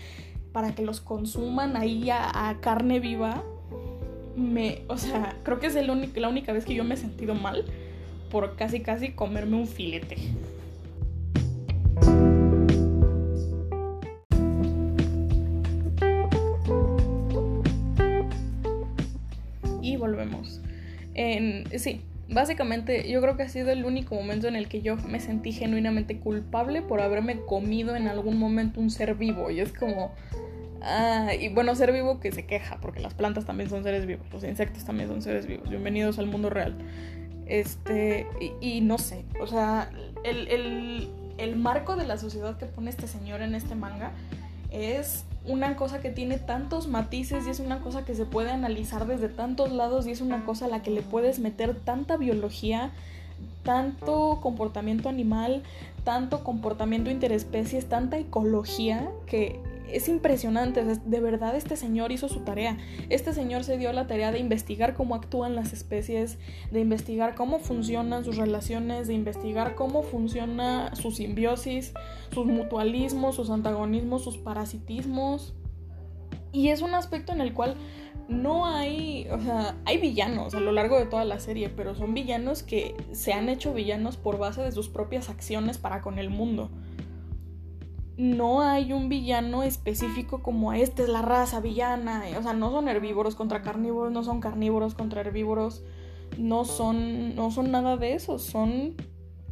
[0.52, 3.43] para que los consuman ahí a, carne viva.
[4.36, 7.34] Me, o sea, creo que es el la única vez que yo me he sentido
[7.34, 7.65] mal
[8.30, 10.17] por casi casi comerme un filete.
[21.77, 25.19] Sí, básicamente yo creo que ha sido el único momento en el que yo me
[25.19, 29.51] sentí genuinamente culpable por haberme comido en algún momento un ser vivo.
[29.51, 30.11] Y es como...
[30.81, 34.27] Ah, y bueno, ser vivo que se queja, porque las plantas también son seres vivos,
[34.31, 35.69] los insectos también son seres vivos.
[35.69, 36.77] Bienvenidos al mundo real.
[37.47, 38.27] Este,
[38.61, 39.89] y, no sé, o sea,
[40.23, 44.11] el, el, el marco de la sociedad que pone este señor en este manga
[44.71, 49.07] es una cosa que tiene tantos matices y es una cosa que se puede analizar
[49.07, 52.91] desde tantos lados y es una cosa a la que le puedes meter tanta biología,
[53.63, 55.63] tanto comportamiento animal,
[56.03, 59.60] tanto comportamiento interespecies, tanta ecología que
[59.91, 62.78] es impresionante, de verdad este señor hizo su tarea.
[63.10, 66.38] Este señor se dio la tarea de investigar cómo actúan las especies,
[66.71, 71.93] de investigar cómo funcionan sus relaciones, de investigar cómo funciona su simbiosis,
[72.34, 75.54] sus mutualismos, sus antagonismos, sus parasitismos.
[76.52, 77.76] Y es un aspecto en el cual
[78.28, 82.13] no hay, o sea, hay villanos a lo largo de toda la serie, pero son
[82.13, 86.30] villanos que se han hecho villanos por base de sus propias acciones para con el
[86.30, 86.69] mundo
[88.17, 92.23] no hay un villano específico como esta es la raza villana.
[92.38, 95.84] O sea, no son herbívoros contra carnívoros, no son carnívoros contra herbívoros,
[96.38, 98.95] no son, no son nada de eso, son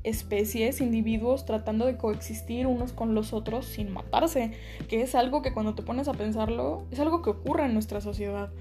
[0.04, 4.52] especies, individuos tratando de coexistir unos con los otros sin matarse,
[4.88, 8.02] que es algo que cuando te pones a pensarlo, es algo que ocurre en nuestra
[8.02, 8.52] sociedad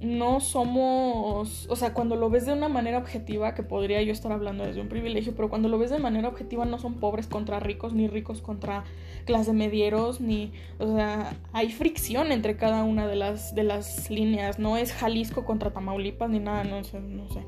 [0.00, 4.30] no somos, o sea, cuando lo ves de una manera objetiva, que podría yo estar
[4.30, 7.60] hablando desde un privilegio, pero cuando lo ves de manera objetiva no son pobres contra
[7.60, 8.84] ricos, ni ricos contra
[9.26, 14.58] clase medieros, ni, o sea, hay fricción entre cada una de las, de las líneas,
[14.58, 17.40] no es Jalisco contra Tamaulipas ni nada, no sé, no sé.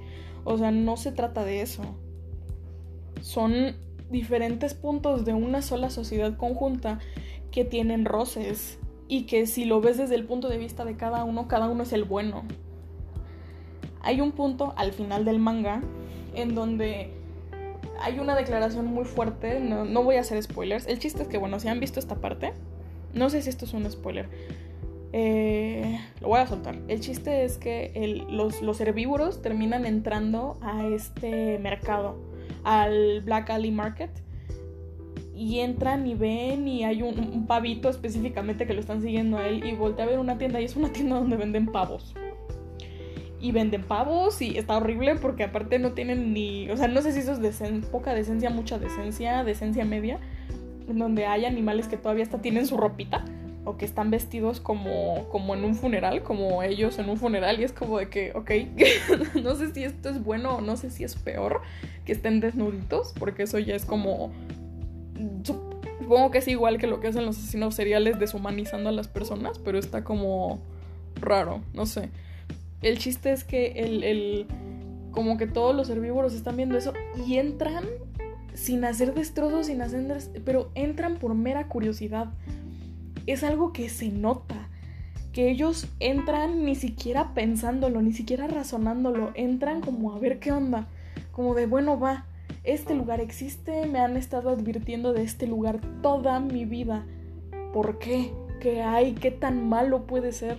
[0.45, 1.83] O sea, no se trata de eso.
[3.23, 3.77] Son
[4.11, 6.99] diferentes puntos de una sola sociedad conjunta
[7.51, 11.25] que tienen roces y que si lo ves desde el punto de vista de cada
[11.25, 12.45] uno, cada uno es el bueno.
[14.03, 15.83] Hay un punto al final del manga
[16.35, 17.18] en donde
[18.01, 21.61] hay una declaración muy fuerte, no, voy a hacer spoilers, el chiste es que bueno,
[21.61, 22.53] si han visto esta parte,
[23.15, 24.29] no sé si esto es un spoiler,
[25.13, 26.77] eh, lo voy a soltar.
[26.89, 32.19] El chiste es que los, los herbívoros terminan entrando a este mercado,
[32.65, 34.11] al Black Alley Market,
[35.39, 39.65] y entran y ven y hay un, pavito específicamente que lo están siguiendo a él
[39.65, 42.13] y voltea a ver una tienda y es una tienda donde venden pavos.
[43.41, 47.13] Y venden pavos y está horrible porque aparte no tienen ni, o sea, no sé
[47.13, 50.19] si eso es poca decencia, mucha decencia, decencia media,
[50.89, 53.25] donde hay animales que todavía hasta tienen su ropita
[53.65, 57.65] o que están vestidos como, como en un funeral, como ellos en un funeral y
[57.65, 58.51] es como de que, ok,
[59.43, 61.61] no sé si esto es bueno o no sé si es peor
[62.05, 64.33] que estén desnuditos porque eso ya es como
[66.09, 69.59] Supongo que es igual que lo que hacen los asesinos seriales deshumanizando a las personas,
[69.59, 70.61] pero está como
[71.21, 72.11] raro, no sé.
[72.83, 74.47] El chiste es que el, el
[75.11, 76.93] como que todos los herbívoros están viendo eso
[77.27, 77.85] y entran
[78.55, 80.21] sin hacer destrozos, sin hacer...
[80.45, 82.33] pero entran por mera curiosidad.
[83.27, 84.69] Es algo que se nota.
[85.33, 89.31] Que ellos entran ni siquiera pensándolo, ni siquiera razonándolo.
[89.35, 90.89] Entran como a ver qué onda.
[91.33, 92.27] Como de, bueno, va
[92.65, 97.07] este lugar existe, me han estado advirtiendo de este lugar toda mi vida.
[97.73, 98.33] ¿Por qué?
[98.61, 99.15] ¿Qué hay?
[99.15, 100.59] ¿Qué tan malo puede ser?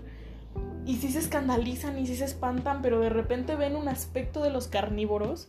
[0.90, 4.50] Y si se escandalizan y si se espantan, pero de repente ven un aspecto de
[4.50, 5.48] los carnívoros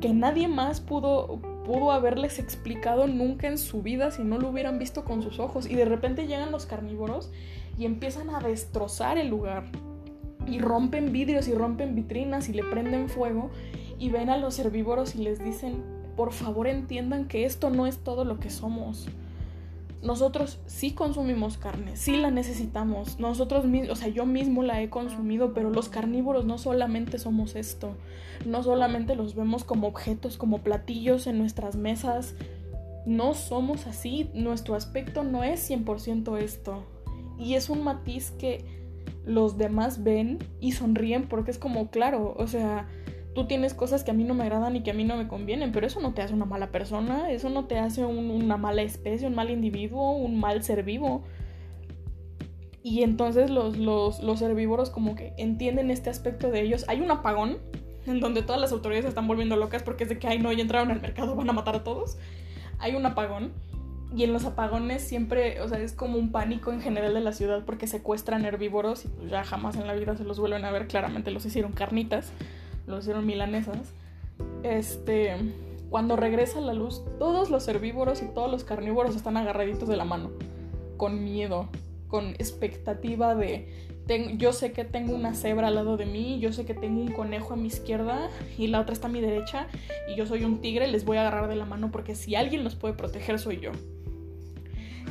[0.00, 4.78] que nadie más pudo, pudo haberles explicado nunca en su vida si no lo hubieran
[4.78, 5.66] visto con sus ojos.
[5.66, 7.30] Y de repente llegan los carnívoros
[7.76, 9.64] y empiezan a destrozar el lugar.
[10.46, 13.50] Y rompen vidrios y rompen vitrinas y le prenden fuego
[13.98, 15.84] y ven a los herbívoros y les dicen,
[16.16, 19.06] por favor entiendan que esto no es todo lo que somos.
[20.02, 23.20] Nosotros sí consumimos carne, sí la necesitamos.
[23.20, 27.54] Nosotros mismos, o sea, yo mismo la he consumido, pero los carnívoros no solamente somos
[27.54, 27.94] esto.
[28.44, 32.34] No solamente los vemos como objetos, como platillos en nuestras mesas.
[33.06, 34.28] No somos así.
[34.34, 36.84] Nuestro aspecto no es 100% esto.
[37.38, 38.64] Y es un matiz que
[39.24, 42.88] los demás ven y sonríen porque es como, claro, o sea,
[43.34, 45.28] tú tienes cosas que a mí no me agradan y que a mí no me
[45.28, 48.82] convienen, pero eso no te hace una mala persona, eso no te hace una mala
[48.82, 51.24] especie, un mal individuo, un mal ser vivo.
[52.82, 56.84] Y entonces los, los, herbívoros como que entienden este aspecto de ellos.
[56.88, 57.58] Hay un apagón
[58.06, 60.52] en donde todas las autoridades se están volviendo locas porque es de que, ay no,
[60.52, 62.18] ya entraron al mercado, van a matar a todos.
[62.78, 63.52] Hay un apagón.
[64.14, 67.32] Y en los apagones siempre, o sea, es como un pánico en general de la
[67.32, 70.70] ciudad porque secuestran herbívoros y pues ya jamás en la vida se los vuelven a
[70.70, 72.30] ver, claramente los hicieron carnitas
[72.86, 73.92] lo hicieron milanesas.
[74.62, 75.34] este,
[75.90, 80.04] cuando regresa la luz, todos los herbívoros y todos los carnívoros están agarraditos de la
[80.04, 80.30] mano,
[80.96, 81.68] con miedo,
[82.08, 83.92] con expectativa de
[84.36, 87.12] yo sé que tengo una cebra al lado de mí, yo sé que tengo un
[87.12, 89.68] conejo a mi izquierda y la otra está a mi derecha
[90.08, 92.64] y yo soy un tigre, les voy a agarrar de la mano porque si alguien
[92.64, 93.70] los puede proteger soy yo.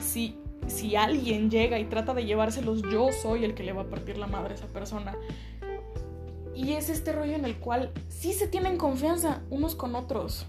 [0.01, 0.35] Si,
[0.67, 4.17] si alguien llega y trata de llevárselos, yo soy el que le va a partir
[4.17, 5.15] la madre a esa persona.
[6.55, 10.45] Y es este rollo en el cual sí se tienen confianza unos con otros.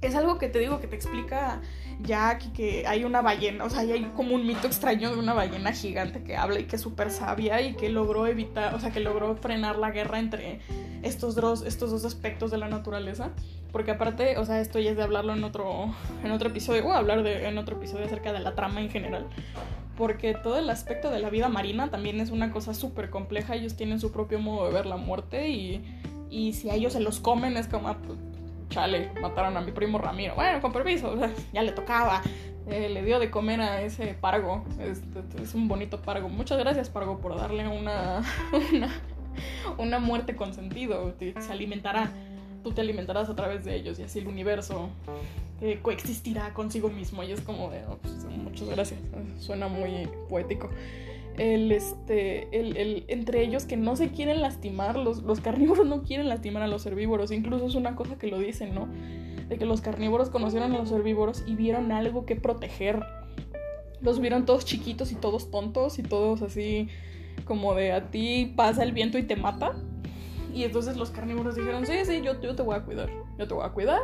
[0.00, 1.60] Es algo que te digo que te explica
[2.02, 5.32] Jack y que hay una ballena, o sea, hay como un mito extraño de una
[5.32, 8.90] ballena gigante que habla y que es súper sabia y que logró evitar, o sea,
[8.90, 10.60] que logró frenar la guerra entre
[11.02, 13.30] estos dos, estos dos aspectos de la naturaleza.
[13.72, 15.94] Porque aparte, o sea, esto ya es de hablarlo en otro,
[16.24, 19.26] en otro episodio, o hablar de, en otro episodio acerca de la trama en general.
[19.96, 23.54] Porque todo el aspecto de la vida marina también es una cosa súper compleja.
[23.54, 25.84] Ellos tienen su propio modo de ver la muerte y,
[26.30, 28.18] y si a ellos se los comen es como, ah, pues,
[28.68, 30.34] chale, mataron a mi primo Ramiro.
[30.34, 31.16] Bueno, con permiso,
[31.52, 32.22] ya le tocaba.
[32.68, 34.64] Eh, le dio de comer a ese pargo.
[34.80, 35.00] Es,
[35.40, 36.28] es, un bonito pargo.
[36.28, 38.22] Muchas gracias, pargo, por darle una,
[39.78, 41.14] una, muerte con sentido.
[41.18, 42.10] Se alimentará.
[42.64, 44.88] Tú te alimentarás a través de ellos y así el universo
[45.60, 47.22] eh, coexistirá consigo mismo.
[47.22, 49.00] Y es como de, pues, muchas gracias.
[49.38, 50.68] Suena muy poético
[51.38, 56.02] el, este, el, el, entre ellos que no se quieren lastimar, los, los carnívoros no
[56.02, 58.88] quieren lastimar a los herbívoros, incluso es una cosa que lo dicen, ¿no?
[59.48, 63.04] De que los carnívoros conocieron a los herbívoros y vieron algo que proteger.
[64.00, 66.88] Los vieron todos chiquitos y todos tontos y todos así
[67.44, 69.76] como de a ti pasa el viento y te mata.
[70.52, 73.54] Y entonces los carnívoros dijeron, sí, sí, yo, yo te voy a cuidar, yo te
[73.54, 74.00] voy a cuidar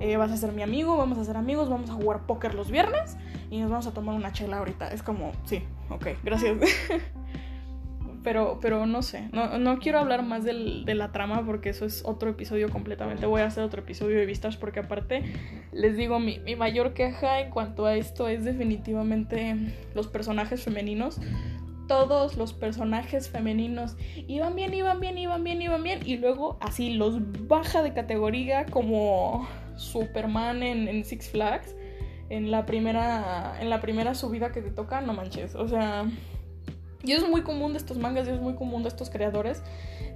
[0.00, 2.70] eh, vas a ser mi amigo, vamos a ser amigos, vamos a jugar póker los
[2.70, 3.16] viernes
[3.50, 4.88] y nos vamos a tomar una chela ahorita.
[4.88, 6.58] Es como, sí, ok, gracias.
[8.22, 11.86] pero, pero no sé, no, no quiero hablar más del, de la trama porque eso
[11.86, 13.24] es otro episodio completamente.
[13.24, 15.22] Voy a hacer otro episodio de vistas porque aparte,
[15.72, 19.56] les digo, mi, mi mayor queja en cuanto a esto es definitivamente
[19.94, 21.20] los personajes femeninos
[21.86, 26.94] todos los personajes femeninos iban bien, iban bien, iban bien, iban bien, y luego así
[26.94, 31.74] los baja de categoría como Superman en, Six Flags,
[32.28, 36.06] en la primera en la primera subida que te toca, no manches, o sea,
[37.02, 39.62] y es muy común de estos mangas y es muy común de estos creadores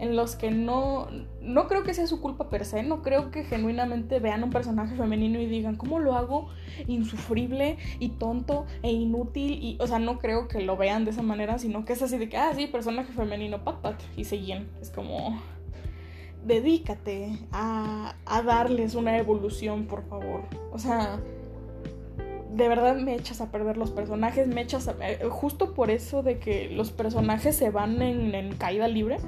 [0.00, 1.08] en los que no
[1.40, 4.96] no creo que sea su culpa per se, no creo que genuinamente vean un personaje
[4.96, 6.48] femenino y digan, "¿Cómo lo hago
[6.88, 11.22] insufrible y tonto e inútil?" y o sea, no creo que lo vean de esa
[11.22, 14.68] manera, sino que es así de que, "Ah, sí, personaje femenino, pat pat" y siguen.
[14.80, 15.40] Es como
[16.45, 18.14] dedícate a,
[18.45, 20.43] darles una evolución, por favor.
[20.72, 21.20] O sea,
[22.53, 24.95] de verdad me echas a perder los personajes, me echas a...
[25.01, 29.18] Eh, justo por eso de que los personajes se van en, caída libre,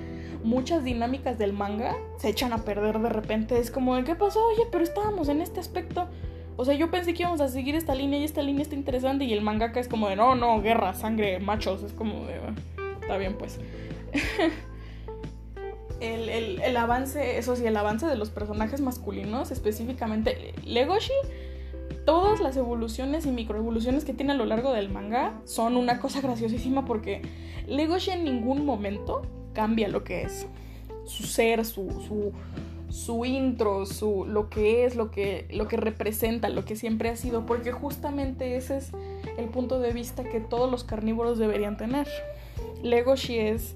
[0.42, 3.58] muchas dinámicas del manga se echan a perder de repente.
[3.58, 4.44] Es como, ¿qué pasó?
[4.48, 6.08] Oye, pero estábamos en este aspecto.
[6.56, 9.24] O sea, yo pensé que íbamos a seguir esta línea y esta línea está interesante
[9.24, 11.82] y el mangaka es como de, no, no, guerra, sangre, machos.
[11.82, 12.40] Es como de,
[13.00, 13.58] está bien pues.
[16.02, 21.12] el, avance, eso sí, el avance de los personajes masculinos, específicamente Legoshi,
[22.04, 26.20] todas las evoluciones y microevoluciones que tiene a lo largo del manga son una cosa
[26.20, 27.22] graciosísima porque
[27.66, 29.22] Legoshi en ningún momento
[29.52, 30.46] cambia lo que es.
[31.04, 32.32] Su ser, su, su,
[32.92, 37.16] su intro, su, lo que es, lo que, lo que representa, lo que siempre ha
[37.16, 38.90] sido, porque justamente ese es
[39.36, 42.06] el punto de vista que todos los carnívoros deberían tener.
[42.82, 43.74] Legoshi es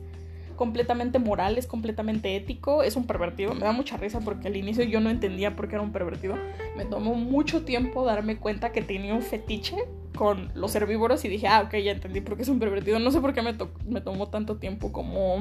[0.57, 3.55] completamente moral, es completamente ético, es un pervertido.
[3.55, 6.37] Me da mucha risa porque al inicio yo no entendía por qué era un pervertido.
[6.77, 9.77] Me tomó mucho tiempo darme cuenta que tenía un fetiche
[10.17, 12.99] con los herbívoros y dije, ah, ok, ya entendí por qué es un pervertido.
[12.99, 13.55] No sé por qué me,
[13.87, 15.39] me tomó tanto tiempo como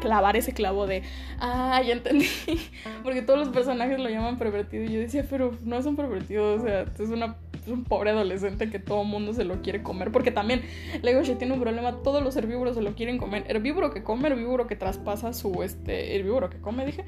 [0.00, 1.02] clavar ese clavo de,
[1.38, 2.28] ah, ya entendí.
[3.02, 6.54] porque todos los personajes lo llaman pervertido y yo decía, pero no es un pervertido,
[6.54, 10.10] o sea, es una es un pobre adolescente que todo mundo se lo quiere comer.
[10.10, 10.62] Porque también
[11.02, 13.44] Legoshi tiene un problema, todos los herbívoros se lo quieren comer.
[13.48, 17.04] Herbívoro que come, herbívoro que traspasa su, este, herbívoro que come, dije.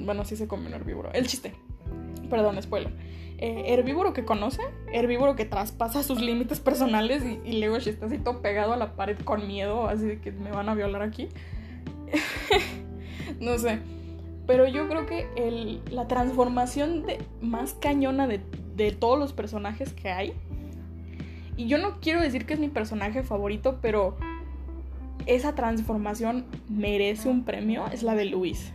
[0.00, 1.12] bueno, sí se come un herbívoro.
[1.12, 1.52] El chiste.
[2.30, 2.92] Perdón, spoiler.
[3.40, 4.62] Eh, herbívoro que conoce,
[4.92, 8.96] herbívoro que traspasa sus límites personales y, y Legoshi está así todo pegado a la
[8.96, 11.28] pared con miedo, así de que me van a violar aquí.
[13.40, 13.78] no sé.
[14.48, 17.04] Pero yo creo que la transformación
[17.40, 18.40] más cañona de,
[18.74, 20.32] de todos los personajes que hay.
[21.56, 24.16] Y yo no quiero decir que es mi personaje favorito, pero
[25.26, 28.72] esa transformación merece un premio, es la de Luis.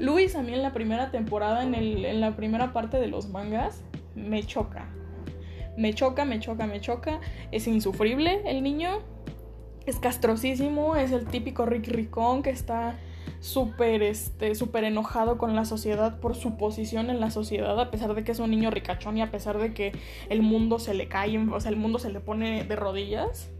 [0.00, 3.28] Luis a mí en la primera temporada, en, el, en la primera parte de los
[3.28, 3.82] mangas,
[4.14, 4.88] me choca.
[5.76, 7.20] Me choca, me choca, me choca.
[7.50, 9.00] Es insufrible el niño.
[9.86, 12.98] Es castrosísimo, es el típico Rick Ricón que está
[13.40, 18.22] súper este, enojado con la sociedad por su posición en la sociedad, a pesar de
[18.22, 19.92] que es un niño ricachón y a pesar de que
[20.28, 23.50] el mundo se le cae, o sea, el mundo se le pone de rodillas.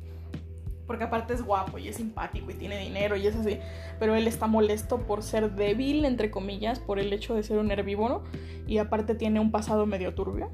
[0.92, 3.56] Porque aparte es guapo y es simpático y tiene dinero y es así.
[3.98, 7.70] Pero él está molesto por ser débil, entre comillas, por el hecho de ser un
[7.70, 8.24] herbívoro.
[8.66, 10.50] Y aparte tiene un pasado medio turbio.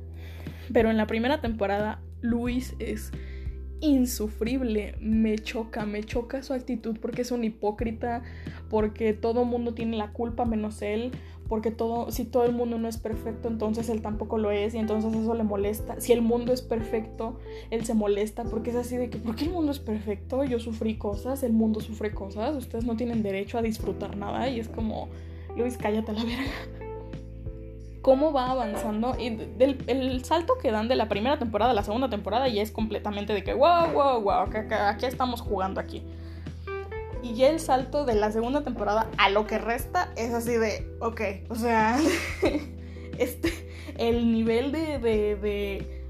[0.73, 3.11] Pero en la primera temporada, Luis es
[3.81, 4.95] insufrible.
[5.01, 8.23] Me choca, me choca su actitud porque es un hipócrita,
[8.71, 11.11] porque todo mundo tiene la culpa menos él,
[11.49, 14.79] porque todo, si todo el mundo no es perfecto, entonces él tampoco lo es y
[14.79, 16.01] entonces eso le molesta.
[16.01, 17.39] Si el mundo es perfecto,
[17.71, 20.45] él se molesta porque es así de que, ¿por qué el mundo es perfecto?
[20.45, 24.61] Yo sufrí cosas, el mundo sufre cosas, ustedes no tienen derecho a disfrutar nada y
[24.61, 25.09] es como,
[25.57, 26.53] Luis, cállate a la verga
[28.03, 31.83] cómo va avanzando y del, el salto que dan de la primera temporada a la
[31.83, 34.49] segunda temporada ya es completamente de que wow, wow, wow,
[34.87, 36.03] aquí estamos jugando aquí.
[37.23, 40.89] Y ya el salto de la segunda temporada a lo que resta es así de,
[41.01, 41.99] ok, o sea,
[43.19, 43.53] este,
[43.97, 46.05] el nivel de, de, de,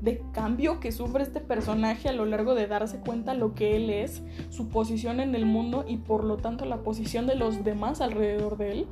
[0.00, 3.90] de, cambio que sufre este personaje a lo largo de darse cuenta lo que él
[3.90, 8.00] es, su posición en el mundo y por lo tanto la posición de los demás
[8.00, 8.86] alrededor de él,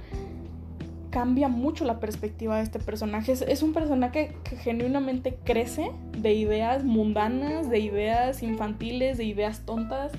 [1.12, 3.32] cambia mucho la perspectiva de este personaje.
[3.32, 10.10] Es, un personaje que genuinamente crece de ideas mundanas, de ideas infantiles, de ideas tontas,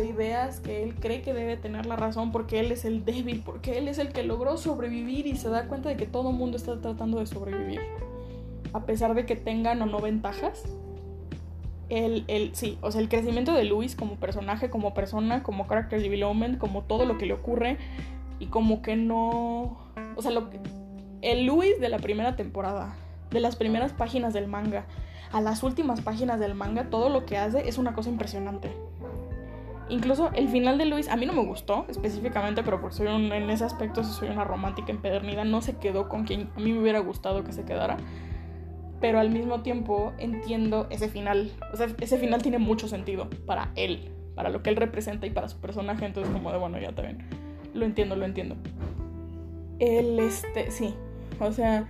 [0.00, 3.42] de ideas que él cree que debe tener la razón porque él es el débil,
[3.44, 6.36] porque él es el que logró sobrevivir y se da cuenta de que todo el
[6.36, 7.80] mundo está tratando de sobrevivir.
[8.72, 10.64] A pesar de que tengan o no ventajas.
[11.88, 16.00] El, el, sí, o sea, el crecimiento de Luis como personaje, como persona, como character
[16.00, 17.78] development, como todo lo que le ocurre
[18.38, 19.76] y como que no
[20.16, 20.48] o sea, lo
[21.22, 22.94] el Luis de la primera temporada,
[23.30, 24.86] de las primeras páginas del manga
[25.32, 28.70] a las últimas páginas del manga, todo lo que hace es una cosa impresionante.
[29.90, 33.50] Incluso el final de Luis, a mí no me gustó específicamente, pero porque soy en
[33.50, 37.00] ese aspecto soy una romántica empedernida, no se quedó con quien a mí me hubiera
[37.00, 37.96] gustado que se quedara.
[39.00, 41.50] Pero al mismo tiempo entiendo ese final.
[41.72, 45.30] O sea, ese final tiene mucho sentido para él, para lo que él representa y
[45.30, 46.06] para su personaje.
[46.06, 47.26] Entonces, como de bueno, ya también.
[47.74, 48.56] Lo entiendo, lo entiendo
[49.80, 50.94] el, este, sí,
[51.40, 51.88] o sea,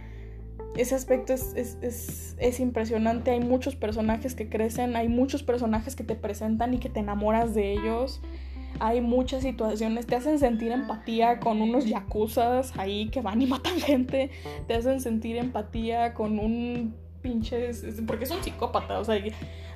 [0.77, 3.33] ese aspecto es, es, es, impresionante.
[3.33, 7.55] Hay muchos personajes que crecen, hay muchos personajes que te presentan y que te enamoras
[7.55, 8.21] de ellos.
[8.79, 13.79] Hay muchas situaciones, te hacen sentir empatía con unos yakuzas ahí que van y matan
[13.81, 14.31] gente.
[14.69, 17.71] Te hacen sentir empatía con un pinche.
[18.07, 19.21] Porque es un psicópata, o sea,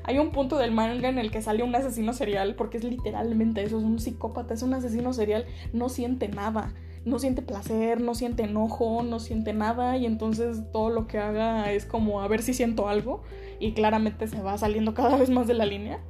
[0.04, 3.62] hay un punto del manga en el que sale un asesino serial, porque es literalmente
[3.64, 6.72] eso: es un psicópata, es un asesino serial, no siente nada
[7.04, 11.72] no siente placer, no siente enojo, no siente nada y entonces todo lo que haga
[11.72, 13.22] es como a ver si siento algo
[13.60, 16.00] y claramente se va saliendo cada vez más de la línea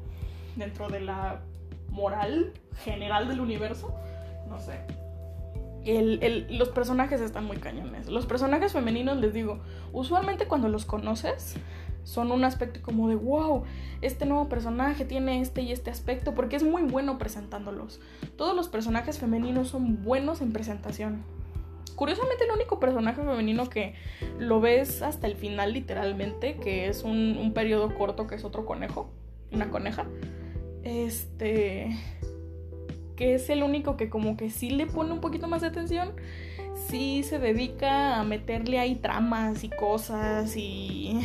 [0.56, 1.42] dentro de la
[1.90, 2.52] moral
[2.84, 3.94] general del universo,
[4.48, 4.80] no sé.
[6.50, 8.08] los personajes están muy cañones.
[8.08, 9.60] Los personajes femeninos, les digo,
[9.92, 11.56] usualmente cuando los conoces,
[12.04, 13.64] son un aspecto como de wow,
[14.02, 18.00] este nuevo personaje tiene este y este aspecto, porque es muy bueno presentándolos.
[18.36, 21.22] Todos los personajes femeninos son buenos en presentación.
[21.96, 23.94] Curiosamente el único personaje femenino que
[24.38, 28.66] lo ves hasta el final literalmente, que es un, un periodo corto que es otro
[28.66, 29.10] conejo,
[29.52, 30.06] una coneja,
[30.82, 31.96] este,
[33.16, 36.12] que es el único que como que sí le pone un poquito más de atención,
[36.88, 41.20] sí se dedica a meterle ahí tramas y cosas y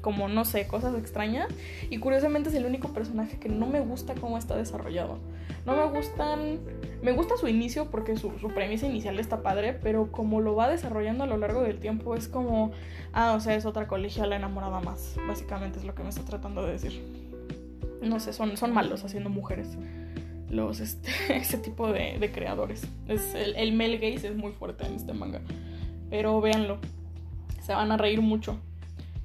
[0.00, 1.48] como no sé, cosas extrañas.
[1.90, 5.18] Y curiosamente es el único personaje que no me gusta cómo está desarrollado.
[5.66, 6.60] No me gustan.
[7.02, 11.24] Me gusta su inicio porque su, premisa inicial está padre, pero como lo va desarrollando
[11.24, 12.72] a lo largo del tiempo es como.
[13.12, 15.16] Ah, o sea, es otra colegiala enamorada más.
[15.26, 17.02] Básicamente es lo que me está tratando de decir.
[18.02, 19.76] No sé, son, son malos haciendo mujeres.
[20.48, 22.86] Los, este, ese tipo de, creadores.
[23.06, 25.40] Es, el, el male gaze es muy fuerte en este manga.
[26.10, 26.78] Pero véanlo.
[27.60, 28.58] Se van a reír mucho.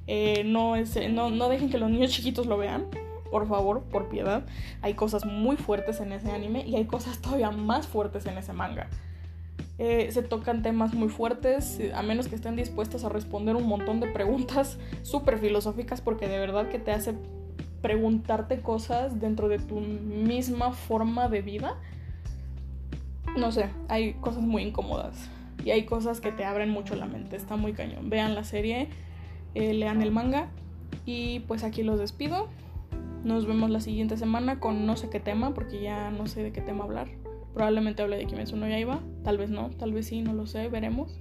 [0.06, 2.86] Eh, no, es, no, no dejen que los niños chiquitos lo vean.
[3.30, 4.44] Por favor, por piedad.
[4.82, 8.52] Hay cosas muy fuertes en ese anime y hay cosas todavía más fuertes en ese
[8.52, 8.88] manga.
[9.78, 13.98] Eh, se tocan temas muy fuertes, a menos que estén dispuestos a responder un montón
[13.98, 17.14] de preguntas súper filosóficas, porque de verdad que te hace
[17.82, 21.76] preguntarte cosas dentro de tu misma forma de vida.
[23.36, 25.28] No sé, hay cosas muy incómodas
[25.64, 27.36] y hay cosas que te abren mucho la mente.
[27.36, 28.10] Está muy cañón.
[28.10, 28.88] Vean la serie
[29.54, 30.48] eh, lean el manga.
[31.06, 32.48] Y pues aquí los despido.
[33.24, 36.52] Nos vemos la siguiente semana con no sé qué tema, porque ya no sé de
[36.52, 37.08] qué tema hablar.
[37.54, 40.68] Probablemente hable de Kimetsu no Yaiba, tal vez no, tal vez sí, no lo sé,
[40.68, 41.18] veremos.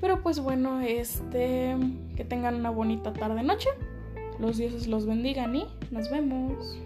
[0.00, 1.76] Pero pues bueno, este
[2.16, 3.68] que tengan una bonita tarde noche.
[4.38, 6.78] Los dioses los bendigan y nos vemos.